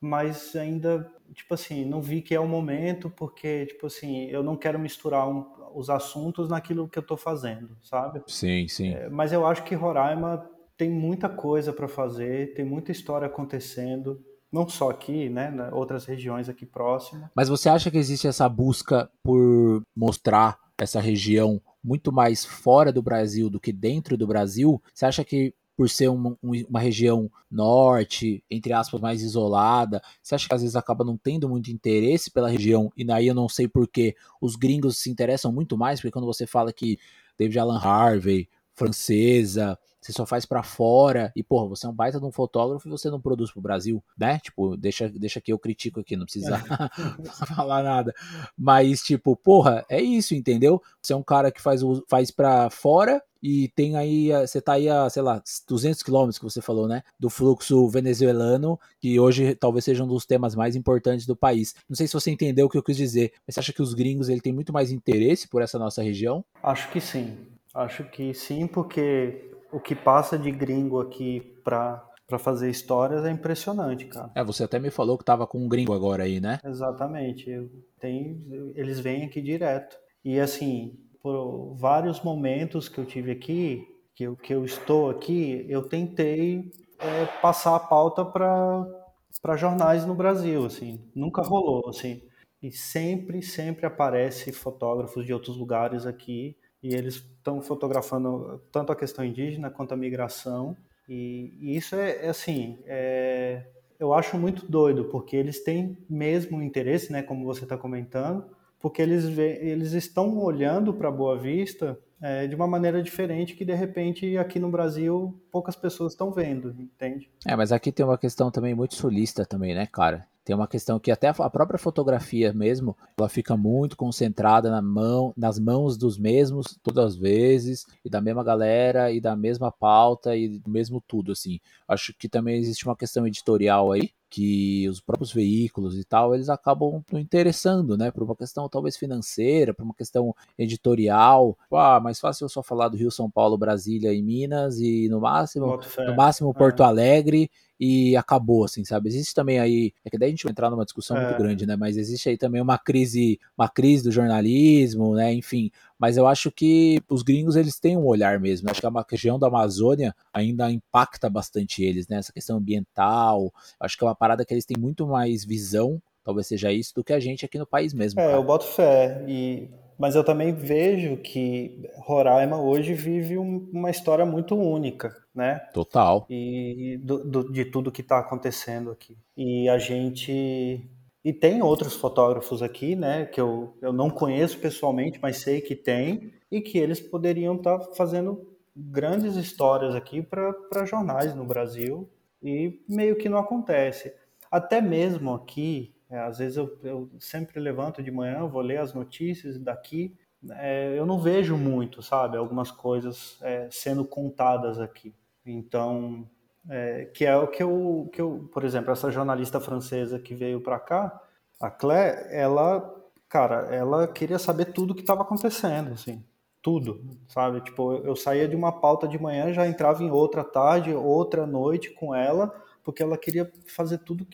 [0.00, 4.56] mas ainda, tipo assim, não vi que é o momento, porque, tipo assim, eu não
[4.56, 5.44] quero misturar um,
[5.74, 8.22] os assuntos naquilo que eu estou fazendo, sabe?
[8.28, 8.94] Sim, sim.
[8.94, 10.48] É, mas eu acho que Roraima
[10.78, 16.48] tem muita coisa para fazer, tem muita história acontecendo, não só aqui, né, outras regiões
[16.48, 17.28] aqui próximas.
[17.34, 23.02] Mas você acha que existe essa busca por mostrar essa região muito mais fora do
[23.02, 24.80] Brasil do que dentro do Brasil?
[24.94, 30.48] Você acha que por ser uma, uma, região norte, entre aspas, mais isolada, você acha
[30.48, 32.92] que às vezes acaba não tendo muito interesse pela região?
[32.96, 36.48] E daí eu não sei porque os gringos se interessam muito mais, porque quando você
[36.48, 36.98] fala que
[37.38, 39.78] David Alan Harvey, francesa,
[40.08, 42.90] você só faz para fora e, porra, você é um baita de um fotógrafo e
[42.90, 44.38] você não produz pro Brasil, né?
[44.38, 46.58] Tipo, deixa, deixa que eu critico aqui, não precisa
[47.54, 48.14] falar nada.
[48.56, 50.82] Mas, tipo, porra, é isso, entendeu?
[51.02, 54.88] Você é um cara que faz, faz para fora e tem aí, você tá aí
[54.88, 59.84] a, sei lá, 200 quilômetros que você falou, né, do fluxo venezuelano, que hoje talvez
[59.84, 61.74] seja um dos temas mais importantes do país.
[61.88, 63.94] Não sei se você entendeu o que eu quis dizer, mas você acha que os
[63.94, 66.44] gringos ele tem muito mais interesse por essa nossa região?
[66.62, 67.36] Acho que sim.
[67.74, 73.30] Acho que sim, porque o que passa de gringo aqui para para fazer histórias é
[73.30, 74.30] impressionante, cara.
[74.34, 76.60] É, você até me falou que tava com um gringo agora aí, né?
[76.62, 77.50] Exatamente.
[77.98, 78.44] Tem,
[78.74, 79.96] eles vêm aqui direto.
[80.22, 83.82] E assim, por vários momentos que eu tive aqui,
[84.14, 90.14] que eu, que eu estou aqui, eu tentei é, passar a pauta para jornais no
[90.14, 91.00] Brasil, assim.
[91.14, 92.20] Nunca rolou, assim.
[92.62, 98.96] E sempre, sempre aparece fotógrafos de outros lugares aqui e eles estão fotografando tanto a
[98.96, 100.76] questão indígena quanto a migração.
[101.08, 103.64] E, e isso é, é assim, é,
[103.98, 108.44] eu acho muito doido, porque eles têm mesmo interesse, né, como você está comentando,
[108.80, 113.64] porque eles, vê, eles estão olhando para Boa Vista é, de uma maneira diferente que
[113.64, 117.28] de repente aqui no Brasil poucas pessoas estão vendo, entende?
[117.46, 120.27] É, mas aqui tem uma questão também muito sulista também, né, cara?
[120.48, 125.30] Tem uma questão que até a própria fotografia mesmo, ela fica muito concentrada na mão,
[125.36, 130.34] nas mãos dos mesmos todas as vezes, e da mesma galera, e da mesma pauta,
[130.34, 131.60] e do mesmo tudo, assim.
[131.86, 136.48] Acho que também existe uma questão editorial aí, que os próprios veículos e tal, eles
[136.48, 141.58] acabam não interessando, né, por uma questão talvez financeira, por uma questão editorial.
[141.70, 145.20] Ah, mais fácil eu só falar do Rio, São Paulo, Brasília e Minas e no
[145.20, 146.86] máximo, no máximo Porto é.
[146.86, 149.08] Alegre e acabou, assim, sabe?
[149.08, 151.24] Existe também aí, é que daí a gente vai entrar numa discussão é.
[151.24, 151.76] muito grande, né?
[151.76, 155.32] Mas existe aí também uma crise, uma crise do jornalismo, né?
[155.32, 158.66] Enfim, mas eu acho que os gringos eles têm um olhar mesmo.
[158.66, 158.72] Né?
[158.72, 162.16] Acho que a região da Amazônia ainda impacta bastante eles, né?
[162.16, 163.52] Essa questão ambiental.
[163.78, 167.04] Acho que é uma parada que eles têm muito mais visão, talvez seja isso, do
[167.04, 168.20] que a gente aqui no país mesmo.
[168.20, 168.36] É, cara.
[168.36, 169.24] eu boto fé.
[169.28, 169.68] E
[169.98, 175.58] mas eu também vejo que Roraima hoje vive um, uma história muito única, né?
[175.72, 176.26] Total.
[176.30, 179.16] E do, do, de tudo que está acontecendo aqui.
[179.36, 180.88] E a gente
[181.24, 185.74] e tem outros fotógrafos aqui, né, que eu, eu não conheço pessoalmente, mas sei que
[185.74, 192.08] tem, e que eles poderiam estar tá fazendo grandes histórias aqui para jornais no Brasil,
[192.42, 194.14] e meio que não acontece.
[194.50, 198.94] Até mesmo aqui, é, às vezes eu, eu, sempre levanto de manhã, vou ler as
[198.94, 200.16] notícias daqui,
[200.50, 205.14] é, eu não vejo muito, sabe, algumas coisas é, sendo contadas aqui.
[205.44, 206.28] Então,
[206.68, 210.60] é, que é o que eu, que eu, por exemplo, essa jornalista francesa que veio
[210.60, 211.20] para cá,
[211.60, 212.94] a Claire, ela,
[213.28, 216.24] cara, ela queria saber tudo o que estava acontecendo, assim,
[216.62, 217.60] tudo, sabe?
[217.60, 221.90] Tipo, eu saía de uma pauta de manhã, já entrava em outra tarde, outra noite
[221.90, 224.26] com ela, porque ela queria fazer tudo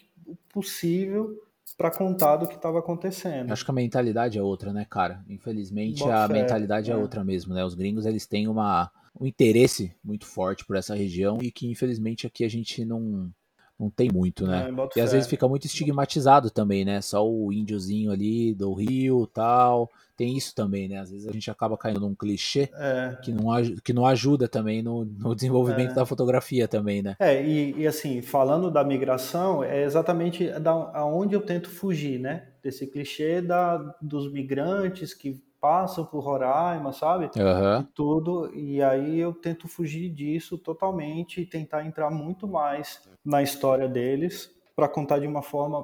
[0.49, 1.37] possível
[1.77, 3.53] para contar do que estava acontecendo.
[3.53, 5.25] Acho que a mentalidade é outra, né, cara?
[5.29, 6.95] Infelizmente a mentalidade é.
[6.95, 7.65] é outra mesmo, né?
[7.65, 12.27] Os gringos eles têm uma um interesse muito forte por essa região e que infelizmente
[12.27, 13.31] aqui a gente não
[13.79, 14.69] não tem muito, né?
[14.69, 17.01] É, e às vezes fica muito estigmatizado também, né?
[17.01, 19.91] Só o índiozinho ali do Rio tal.
[20.17, 20.99] Tem isso também, né?
[20.99, 23.17] Às vezes a gente acaba caindo num clichê é.
[23.23, 23.47] que, não,
[23.83, 25.95] que não ajuda também no, no desenvolvimento é.
[25.95, 27.17] da fotografia também, né?
[27.19, 32.49] É, e, e, assim, falando da migração, é exatamente da, aonde eu tento fugir, né?
[32.63, 37.31] Desse clichê da, dos migrantes que passam por Roraima, sabe?
[37.37, 37.81] Uhum.
[37.81, 38.55] E tudo.
[38.55, 44.51] E aí eu tento fugir disso totalmente e tentar entrar muito mais na história deles
[44.77, 45.83] para contar de uma forma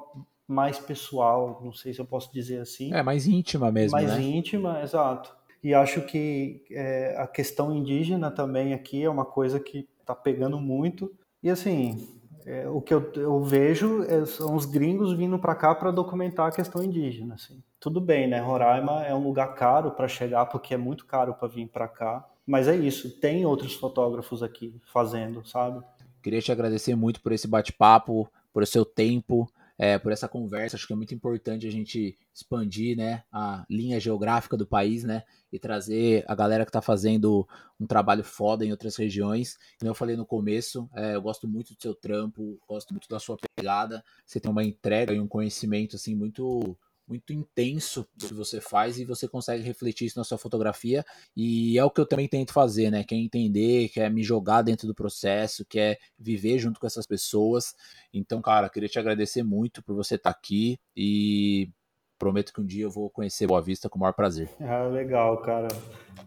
[0.51, 2.93] mais pessoal, não sei se eu posso dizer assim.
[2.93, 4.21] É, mais íntima mesmo, mais né?
[4.21, 5.33] íntima, exato.
[5.63, 10.59] E acho que é, a questão indígena também aqui é uma coisa que está pegando
[10.59, 11.11] muito.
[11.41, 12.07] E assim,
[12.45, 16.47] é, o que eu, eu vejo é, são os gringos vindo para cá para documentar
[16.47, 17.35] a questão indígena.
[17.35, 17.63] Assim.
[17.79, 18.39] Tudo bem, né?
[18.39, 22.27] Roraima é um lugar caro para chegar, porque é muito caro para vir para cá.
[22.45, 25.81] Mas é isso, tem outros fotógrafos aqui fazendo, sabe?
[26.21, 29.47] Queria te agradecer muito por esse bate-papo, por seu tempo
[29.81, 30.75] é, por essa conversa.
[30.75, 35.23] Acho que é muito importante a gente expandir né, a linha geográfica do país né,
[35.51, 37.47] e trazer a galera que está fazendo
[37.79, 39.57] um trabalho foda em outras regiões.
[39.79, 43.19] Como eu falei no começo, é, eu gosto muito do seu trampo, gosto muito da
[43.19, 44.05] sua pegada.
[44.23, 46.77] Você tem uma entrega e um conhecimento assim muito
[47.07, 51.03] muito intenso que você faz e você consegue refletir isso na sua fotografia.
[51.35, 53.03] E é o que eu também tento fazer, né?
[53.03, 57.75] Quer entender, quer me jogar dentro do processo, quer viver junto com essas pessoas.
[58.13, 61.69] Então, cara, queria te agradecer muito por você estar tá aqui e
[62.17, 64.47] prometo que um dia eu vou conhecer Boa Vista com o maior prazer.
[64.59, 65.67] Ah, legal, cara.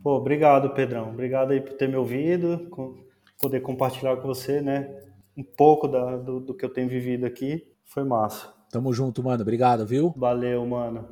[0.03, 1.11] Pô, obrigado, Pedrão.
[1.11, 2.69] Obrigado aí por ter me ouvido,
[3.41, 5.03] poder compartilhar com você, né?
[5.37, 7.65] Um pouco da, do, do que eu tenho vivido aqui.
[7.85, 8.54] Foi massa.
[8.75, 9.41] Tamo junto, mano.
[9.43, 10.13] Obrigado, viu?
[10.17, 11.07] Valeu, mano.